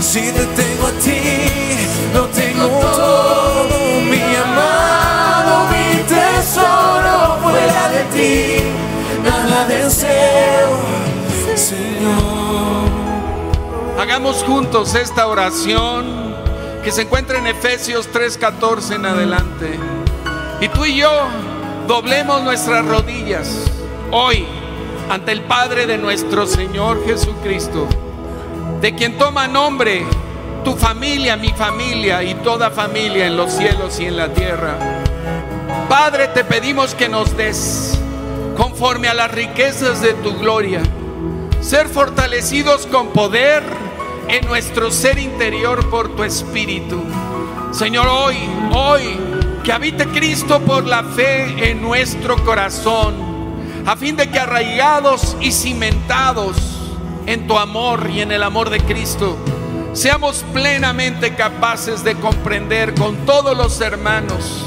si 0.00 0.32
te 0.32 0.44
tengo 0.60 0.86
a 0.86 0.92
ti, 1.04 1.20
lo 2.14 2.26
tengo 2.28 2.66
todo. 2.66 3.78
Mi 4.10 4.22
amado, 4.46 5.66
mi 5.72 6.02
tesoro, 6.04 7.38
fuera 7.42 7.88
de 7.88 8.02
ti, 8.14 8.62
nada 9.24 9.66
deseo. 9.66 10.70
Señor. 11.54 12.90
Hagamos 13.98 14.42
juntos 14.42 14.94
esta 14.94 15.26
oración 15.28 16.21
que 16.82 16.90
se 16.90 17.02
encuentra 17.02 17.38
en 17.38 17.46
Efesios 17.46 18.08
3:14 18.12 18.96
en 18.96 19.06
adelante. 19.06 19.78
Y 20.60 20.68
tú 20.68 20.84
y 20.84 20.96
yo 20.96 21.10
doblemos 21.86 22.42
nuestras 22.42 22.84
rodillas 22.84 23.70
hoy 24.10 24.46
ante 25.08 25.32
el 25.32 25.42
Padre 25.42 25.86
de 25.86 25.98
nuestro 25.98 26.46
Señor 26.46 27.04
Jesucristo, 27.04 27.86
de 28.80 28.94
quien 28.94 29.16
toma 29.16 29.46
nombre 29.46 30.04
tu 30.64 30.74
familia, 30.74 31.36
mi 31.36 31.50
familia 31.50 32.22
y 32.22 32.34
toda 32.36 32.70
familia 32.70 33.26
en 33.26 33.36
los 33.36 33.52
cielos 33.52 33.98
y 34.00 34.06
en 34.06 34.16
la 34.16 34.28
tierra. 34.32 34.76
Padre, 35.88 36.28
te 36.28 36.44
pedimos 36.44 36.94
que 36.94 37.08
nos 37.08 37.36
des, 37.36 37.98
conforme 38.56 39.08
a 39.08 39.14
las 39.14 39.30
riquezas 39.30 40.00
de 40.00 40.14
tu 40.14 40.36
gloria, 40.38 40.80
ser 41.60 41.88
fortalecidos 41.88 42.86
con 42.86 43.08
poder 43.08 43.62
en 44.28 44.46
nuestro 44.46 44.90
ser 44.90 45.18
interior 45.18 45.88
por 45.90 46.14
tu 46.14 46.24
Espíritu. 46.24 47.02
Señor, 47.72 48.06
hoy, 48.08 48.36
hoy, 48.74 49.18
que 49.64 49.72
habite 49.72 50.06
Cristo 50.08 50.60
por 50.60 50.86
la 50.86 51.04
fe 51.04 51.70
en 51.70 51.80
nuestro 51.80 52.42
corazón, 52.44 53.14
a 53.86 53.96
fin 53.96 54.16
de 54.16 54.30
que 54.30 54.38
arraigados 54.38 55.36
y 55.40 55.52
cimentados 55.52 56.56
en 57.26 57.46
tu 57.46 57.58
amor 57.58 58.10
y 58.10 58.20
en 58.20 58.32
el 58.32 58.42
amor 58.42 58.70
de 58.70 58.80
Cristo, 58.80 59.36
seamos 59.92 60.44
plenamente 60.52 61.34
capaces 61.34 62.02
de 62.02 62.14
comprender 62.14 62.94
con 62.94 63.16
todos 63.26 63.56
los 63.56 63.80
hermanos, 63.80 64.64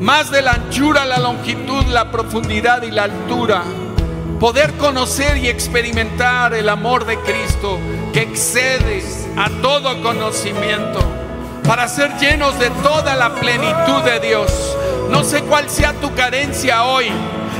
más 0.00 0.30
de 0.30 0.42
la 0.42 0.52
anchura, 0.52 1.04
la 1.04 1.18
longitud, 1.18 1.84
la 1.86 2.10
profundidad 2.10 2.82
y 2.82 2.90
la 2.90 3.04
altura, 3.04 3.62
poder 4.40 4.74
conocer 4.74 5.38
y 5.38 5.48
experimentar 5.48 6.54
el 6.54 6.68
amor 6.68 7.06
de 7.06 7.18
Cristo 7.20 7.78
que 8.16 8.22
excede 8.22 9.04
a 9.36 9.50
todo 9.60 10.00
conocimiento, 10.00 11.00
para 11.66 11.86
ser 11.86 12.16
llenos 12.16 12.58
de 12.58 12.70
toda 12.82 13.14
la 13.14 13.34
plenitud 13.34 14.02
de 14.04 14.20
Dios. 14.20 14.74
No 15.10 15.22
sé 15.22 15.42
cuál 15.42 15.68
sea 15.68 15.92
tu 15.92 16.14
carencia 16.14 16.84
hoy, 16.84 17.12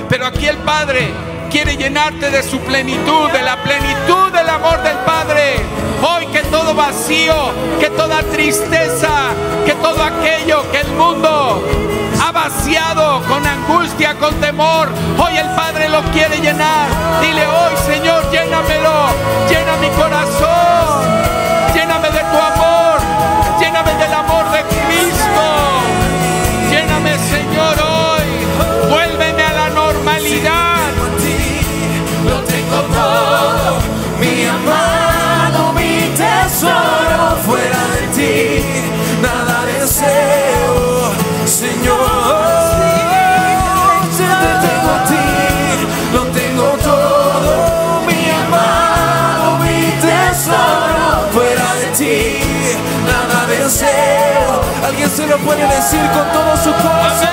pero 0.08 0.24
aquí 0.24 0.46
el 0.46 0.56
Padre 0.56 1.10
quiere 1.50 1.76
llenarte 1.76 2.30
de 2.30 2.42
su 2.42 2.58
plenitud, 2.60 3.30
de 3.32 3.42
la 3.42 3.62
plenitud 3.62 4.32
del 4.32 4.48
amor 4.48 4.82
del 4.82 4.96
Padre. 5.04 5.56
Hoy 6.00 6.26
que 6.28 6.40
todo 6.44 6.74
vacío, 6.74 7.34
que 7.78 7.90
toda 7.90 8.22
tristeza, 8.22 9.34
que 9.66 9.74
todo 9.74 10.02
aquello 10.02 10.62
que 10.72 10.80
el 10.80 10.88
mundo 10.92 11.62
vaciado 12.32 13.22
con 13.28 13.46
angustia, 13.46 14.14
con 14.18 14.34
temor, 14.40 14.88
hoy 15.18 15.36
el 15.36 15.48
Padre 15.54 15.88
lo 15.88 16.02
quiere 16.12 16.38
llenar. 16.40 16.88
Dile 17.20 17.46
hoy, 17.46 17.74
Señor, 17.86 18.30
llénamelo, 18.30 19.08
llena 19.48 19.76
mi 19.80 19.88
corazón, 19.90 21.04
lléname 21.74 22.10
de 22.10 22.20
tu 22.20 22.38
amor, 22.52 22.98
lléname 23.60 23.94
del 23.94 24.12
amor 24.12 24.44
de 24.50 24.62
Cristo. 24.62 25.86
Lléname, 26.70 27.18
Señor, 27.18 27.74
hoy. 27.80 28.90
Vuélveme 28.90 29.42
a 29.42 29.52
la 29.52 29.68
normalidad. 29.70 30.76
lo 32.24 32.40
tengo 32.42 32.80
todo. 32.92 33.78
Mi 34.20 34.44
amado, 34.44 35.72
mi 35.74 36.10
tesoro, 36.16 37.36
fuera 37.44 37.82
de 37.94 38.06
ti, 38.16 38.75
Alguien 54.86 55.10
se 55.10 55.26
lo 55.26 55.36
puede 55.38 55.66
decir 55.66 56.00
con 56.12 56.32
todo 56.32 56.56
su 56.56 56.70
corazón. 56.70 57.28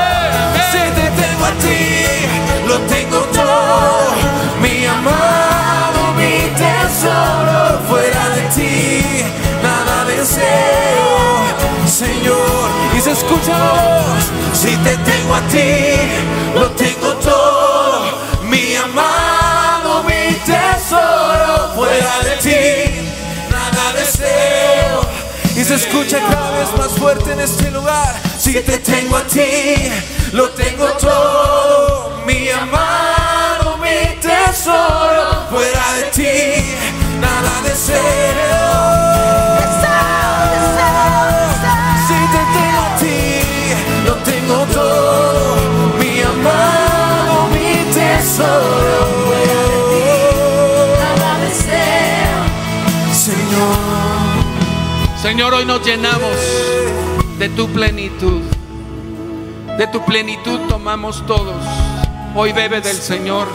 Si 0.72 0.80
te 0.80 1.12
tengo 1.12 1.46
a 1.46 1.52
ti, 1.62 2.68
lo 2.68 2.80
tengo 2.88 3.13
deseo, 10.24 11.86
Señor. 11.86 12.70
Y 12.98 13.02
se 13.02 13.12
escucha 13.12 13.58
la 13.60 13.72
voz, 13.72 14.24
si 14.54 14.76
te 14.78 14.96
tengo 14.98 15.36
a 15.36 15.42
ti, 15.54 15.70
lo 16.56 16.72
tengo 16.72 17.14
todo. 17.16 18.24
Mi 18.44 18.76
amado, 18.76 20.04
mi 20.04 20.34
tesoro, 20.46 21.74
fuera 21.76 22.14
de 22.24 22.36
ti, 22.46 23.02
nada 23.52 23.94
deseo. 23.94 25.02
Y 25.56 25.64
se 25.64 25.76
escucha 25.76 26.20
cada 26.30 26.52
vez 26.52 26.70
más 26.78 26.92
fuerte 26.92 27.34
en 27.34 27.42
este 27.42 27.70
lugar. 27.72 28.16
Si 28.40 28.54
te 28.54 28.78
tengo 28.78 29.18
a 29.18 29.24
ti, 29.24 29.92
lo 30.32 30.50
tengo 30.52 30.88
todo. 31.02 32.24
Mi 32.26 32.50
amado, 32.50 33.78
mi 33.78 34.16
tesoro, 34.22 35.48
fuera 35.52 35.86
de 35.98 36.04
ti, 36.18 37.03
deseo. 37.64 38.94
Si 42.08 42.14
te 42.34 42.42
tengo 42.56 42.82
a 42.82 42.96
ti, 43.00 43.20
lo 44.06 44.14
tengo 44.24 44.58
todo. 44.74 45.56
Mi 46.00 46.22
amado, 46.22 47.48
mi 47.54 47.94
tesoro, 47.94 49.00
deseo. 51.42 52.40
Señor. 53.14 53.94
Señor, 55.22 55.54
hoy 55.54 55.66
nos 55.66 55.86
llenamos 55.86 56.38
de 57.40 57.50
tu 57.50 57.68
plenitud. 57.70 58.42
De 59.78 59.88
tu 59.88 60.04
plenitud 60.06 60.60
tomamos 60.70 61.26
todos. 61.26 61.56
Hoy 62.36 62.52
bebe 62.52 62.82
del 62.82 62.96
Señor. 62.96 63.48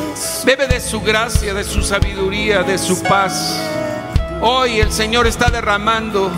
Bebe 0.48 0.66
de 0.66 0.80
su 0.80 1.02
gracia, 1.02 1.52
de 1.52 1.62
su 1.62 1.82
sabiduría, 1.82 2.62
de 2.62 2.78
su 2.78 3.02
paz. 3.02 3.60
Hoy 4.40 4.80
el 4.80 4.90
Señor 4.90 5.26
está 5.26 5.50
derramando 5.50 6.30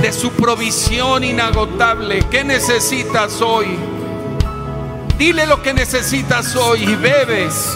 de 0.00 0.12
su 0.12 0.30
provisión 0.30 1.24
inagotable. 1.24 2.20
¿Qué 2.30 2.44
necesitas 2.44 3.42
hoy? 3.42 3.76
Dile 5.18 5.48
lo 5.48 5.62
que 5.62 5.74
necesitas 5.74 6.54
hoy 6.54 6.84
y 6.84 6.94
bebes 6.94 7.74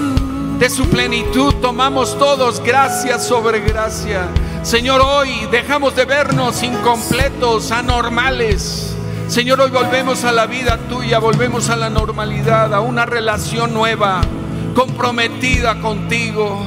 de 0.61 0.71
su 0.71 0.89
plenitud. 0.89 1.55
Tomamos 1.55 2.17
todos 2.17 2.63
gracia 2.63 3.19
sobre 3.19 3.59
gracia. 3.59 4.29
Señor, 4.63 5.01
hoy 5.01 5.49
dejamos 5.51 5.97
de 5.97 6.05
vernos 6.05 6.63
incompletos, 6.63 7.73
anormales. 7.73 8.95
Señor, 9.27 9.61
hoy 9.61 9.73
volvemos 9.73 10.23
a 10.23 10.31
la 10.31 10.47
vida 10.47 10.79
tuya, 10.89 11.19
volvemos 11.19 11.69
a 11.69 11.75
la 11.75 11.91
normalidad, 11.91 12.73
a 12.75 12.81
una 12.81 13.07
relación 13.07 13.75
nueva, 13.75 14.21
comprometida 14.81 15.79
contigo. 15.79 16.59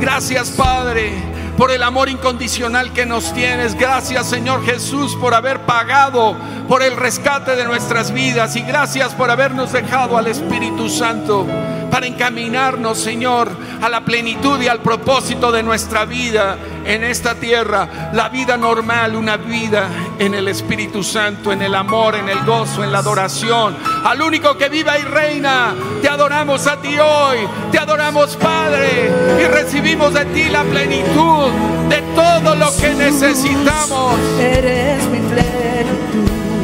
Gracias, 0.00 0.50
Padre 0.50 1.12
por 1.56 1.70
el 1.70 1.82
amor 1.82 2.08
incondicional 2.08 2.94
que 2.94 3.04
nos 3.04 3.34
tienes. 3.34 3.74
Gracias 3.74 4.30
Señor 4.30 4.64
Jesús 4.64 5.14
por 5.20 5.34
haber 5.34 5.60
pagado 5.66 6.34
por 6.70 6.84
el 6.84 6.96
rescate 6.96 7.56
de 7.56 7.64
nuestras 7.64 8.12
vidas 8.12 8.54
y 8.54 8.60
gracias 8.60 9.12
por 9.14 9.28
habernos 9.28 9.72
dejado 9.72 10.16
al 10.16 10.28
Espíritu 10.28 10.88
Santo 10.88 11.44
para 11.90 12.06
encaminarnos, 12.06 12.96
Señor, 12.96 13.50
a 13.82 13.88
la 13.88 14.04
plenitud 14.04 14.62
y 14.62 14.68
al 14.68 14.78
propósito 14.78 15.50
de 15.50 15.64
nuestra 15.64 16.04
vida 16.04 16.56
en 16.84 17.02
esta 17.02 17.34
tierra. 17.34 18.12
La 18.12 18.28
vida 18.28 18.56
normal, 18.56 19.16
una 19.16 19.36
vida 19.36 19.88
en 20.16 20.32
el 20.32 20.46
Espíritu 20.46 21.02
Santo, 21.02 21.50
en 21.50 21.62
el 21.62 21.74
amor, 21.74 22.14
en 22.14 22.28
el 22.28 22.44
gozo, 22.44 22.84
en 22.84 22.92
la 22.92 22.98
adoración. 22.98 23.76
Al 24.04 24.22
único 24.22 24.56
que 24.56 24.68
viva 24.68 24.96
y 24.96 25.02
reina, 25.02 25.74
te 26.00 26.08
adoramos 26.08 26.68
a 26.68 26.80
ti 26.80 26.96
hoy, 27.00 27.38
te 27.72 27.80
adoramos 27.80 28.36
Padre 28.36 29.10
y 29.42 29.44
recibimos 29.48 30.14
de 30.14 30.24
ti 30.26 30.44
la 30.44 30.62
plenitud 30.62 31.50
de 31.88 32.00
todo 32.14 32.54
lo 32.54 32.76
que 32.76 32.94
necesitamos. 32.94 34.14
Eres 34.38 35.04
mi 35.06 35.18
plenitud. 35.18 35.89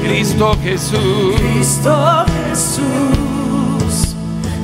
Cristo 0.07 0.57
Jesús. 0.62 1.34
Cristo 1.36 2.24
Jesús. 2.48 4.14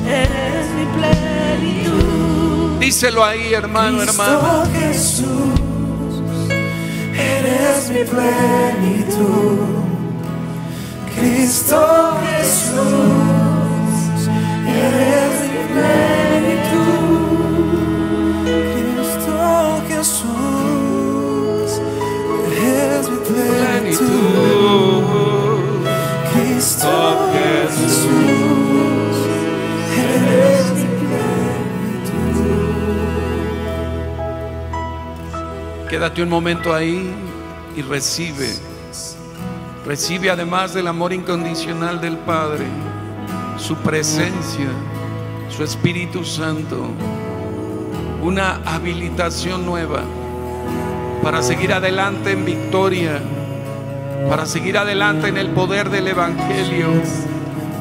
Eres 0.07 0.67
mi 0.77 0.85
plenitud. 0.97 2.79
Díselo 2.79 3.25
ahí, 3.25 3.53
hermano, 3.53 4.03
hermano. 4.03 4.39
Cristo 4.39 4.79
Jesús, 4.79 6.21
eres 7.13 7.89
mi 7.89 8.03
plenitud. 8.05 9.59
Cristo 11.13 12.17
Jesús, 12.25 12.79
eres 14.65 15.33
mi 15.51 15.61
plenitud. 15.73 17.33
Cristo 18.73 19.35
Jesús, 19.89 21.69
eres 22.57 23.09
mi 23.09 23.17
plenitud. 23.17 24.07
Plenitud. 24.07 24.62
Quédate 35.93 36.23
un 36.23 36.29
momento 36.29 36.73
ahí 36.73 37.13
y 37.77 37.83
recibe. 37.83 38.49
Recibe 39.85 40.31
además 40.31 40.73
del 40.73 40.87
amor 40.87 41.13
incondicional 41.13 42.01
del 42.01 42.17
Padre, 42.17 42.65
su 43.59 43.75
presencia, 43.75 44.69
su 45.55 45.63
Espíritu 45.63 46.25
Santo, 46.25 46.87
una 48.23 48.55
habilitación 48.65 49.67
nueva 49.67 50.01
para 51.21 51.43
seguir 51.43 51.71
adelante 51.71 52.31
en 52.31 52.43
victoria, 52.43 53.21
para 54.27 54.47
seguir 54.47 54.79
adelante 54.79 55.27
en 55.27 55.37
el 55.37 55.49
poder 55.49 55.91
del 55.91 56.07
Evangelio, 56.07 56.87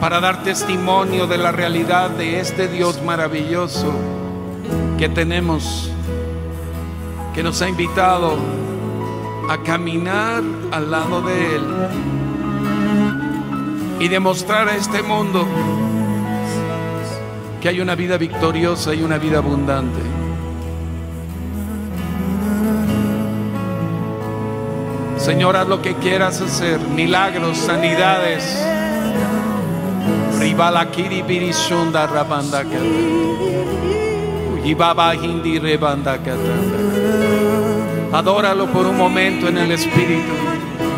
para 0.02 0.20
dar 0.20 0.42
testimonio 0.42 1.26
de 1.26 1.38
la 1.38 1.50
realidad 1.50 2.10
de 2.10 2.40
este 2.40 2.68
Dios 2.68 3.02
maravilloso 3.02 3.90
que 4.98 5.08
tenemos 5.08 5.91
que 7.35 7.43
nos 7.43 7.61
ha 7.62 7.68
invitado 7.68 8.37
a 9.49 9.59
caminar 9.59 10.43
al 10.70 10.91
lado 10.91 11.22
de 11.22 11.57
Él 11.57 11.62
y 14.01 14.09
demostrar 14.09 14.68
a 14.68 14.76
este 14.76 15.03
mundo 15.03 15.47
que 17.61 17.68
hay 17.68 17.80
una 17.80 17.95
vida 17.95 18.18
victoriosa 18.18 18.95
y 18.95 19.03
una 19.03 19.18
vida 19.18 19.39
abundante. 19.39 20.01
Señor, 25.16 25.57
haz 25.57 25.68
lo 25.68 25.80
que 25.80 25.95
quieras 25.95 26.41
hacer, 26.41 26.80
milagros, 26.80 27.57
sanidades. 27.57 28.43
Yibaba 34.64 35.12
hindi 35.14 35.58
rebandakata. 35.58 36.38
Adóralo 38.12 38.66
por 38.70 38.86
un 38.86 38.96
momento 38.96 39.48
en 39.48 39.58
el 39.58 39.72
Espíritu. 39.72 40.32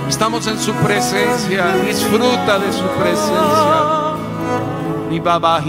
Estamos 0.06 0.46
en 0.46 0.58
su 0.58 0.74
presencia. 0.74 1.74
Disfruta 1.86 2.58
de 2.58 2.70
su 2.70 2.84
presencia. 3.00 4.16
Ni 5.08 5.18
baba 5.18 5.62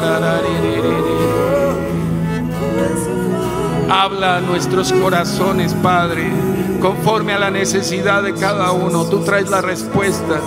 rarararire. 0.00 0.94
Habla 3.88 4.36
a 4.36 4.40
nuestros 4.40 4.92
corazones, 4.92 5.72
Padre, 5.74 6.30
conforme 6.80 7.32
a 7.32 7.38
la 7.38 7.50
necesidad 7.50 8.22
de 8.22 8.34
cada 8.34 8.72
uno. 8.72 9.04
Tú 9.06 9.20
traes 9.20 9.48
la 9.48 9.62
respuesta 9.62 10.38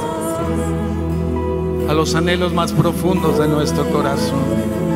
a 1.87 1.93
los 1.93 2.15
anhelos 2.15 2.53
más 2.53 2.73
profundos 2.73 3.37
de 3.39 3.47
nuestro 3.47 3.89
corazón. 3.89 4.86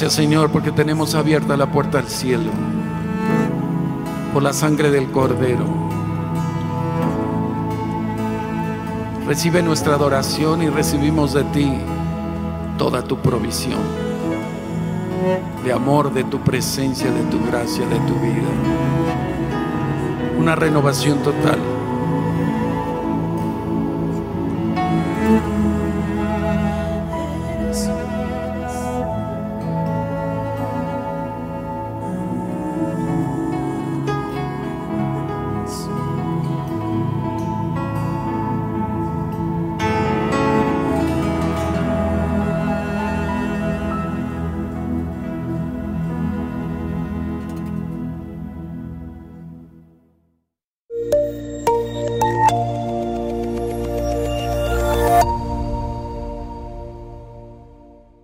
Gracias 0.00 0.14
Señor 0.14 0.50
porque 0.52 0.70
tenemos 0.70 1.16
abierta 1.16 1.56
la 1.56 1.72
puerta 1.72 1.98
al 1.98 2.06
cielo 2.06 2.52
por 4.32 4.44
la 4.44 4.52
sangre 4.52 4.92
del 4.92 5.10
Cordero. 5.10 5.64
Recibe 9.26 9.60
nuestra 9.60 9.96
adoración 9.96 10.62
y 10.62 10.68
recibimos 10.68 11.34
de 11.34 11.42
ti 11.42 11.72
toda 12.78 13.02
tu 13.02 13.18
provisión, 13.18 13.80
de 15.64 15.72
amor, 15.72 16.14
de 16.14 16.22
tu 16.22 16.38
presencia, 16.42 17.10
de 17.10 17.22
tu 17.24 17.44
gracia, 17.44 17.84
de 17.84 17.98
tu 17.98 18.14
vida. 18.20 18.50
Una 20.38 20.54
renovación 20.54 21.18
total. 21.24 21.58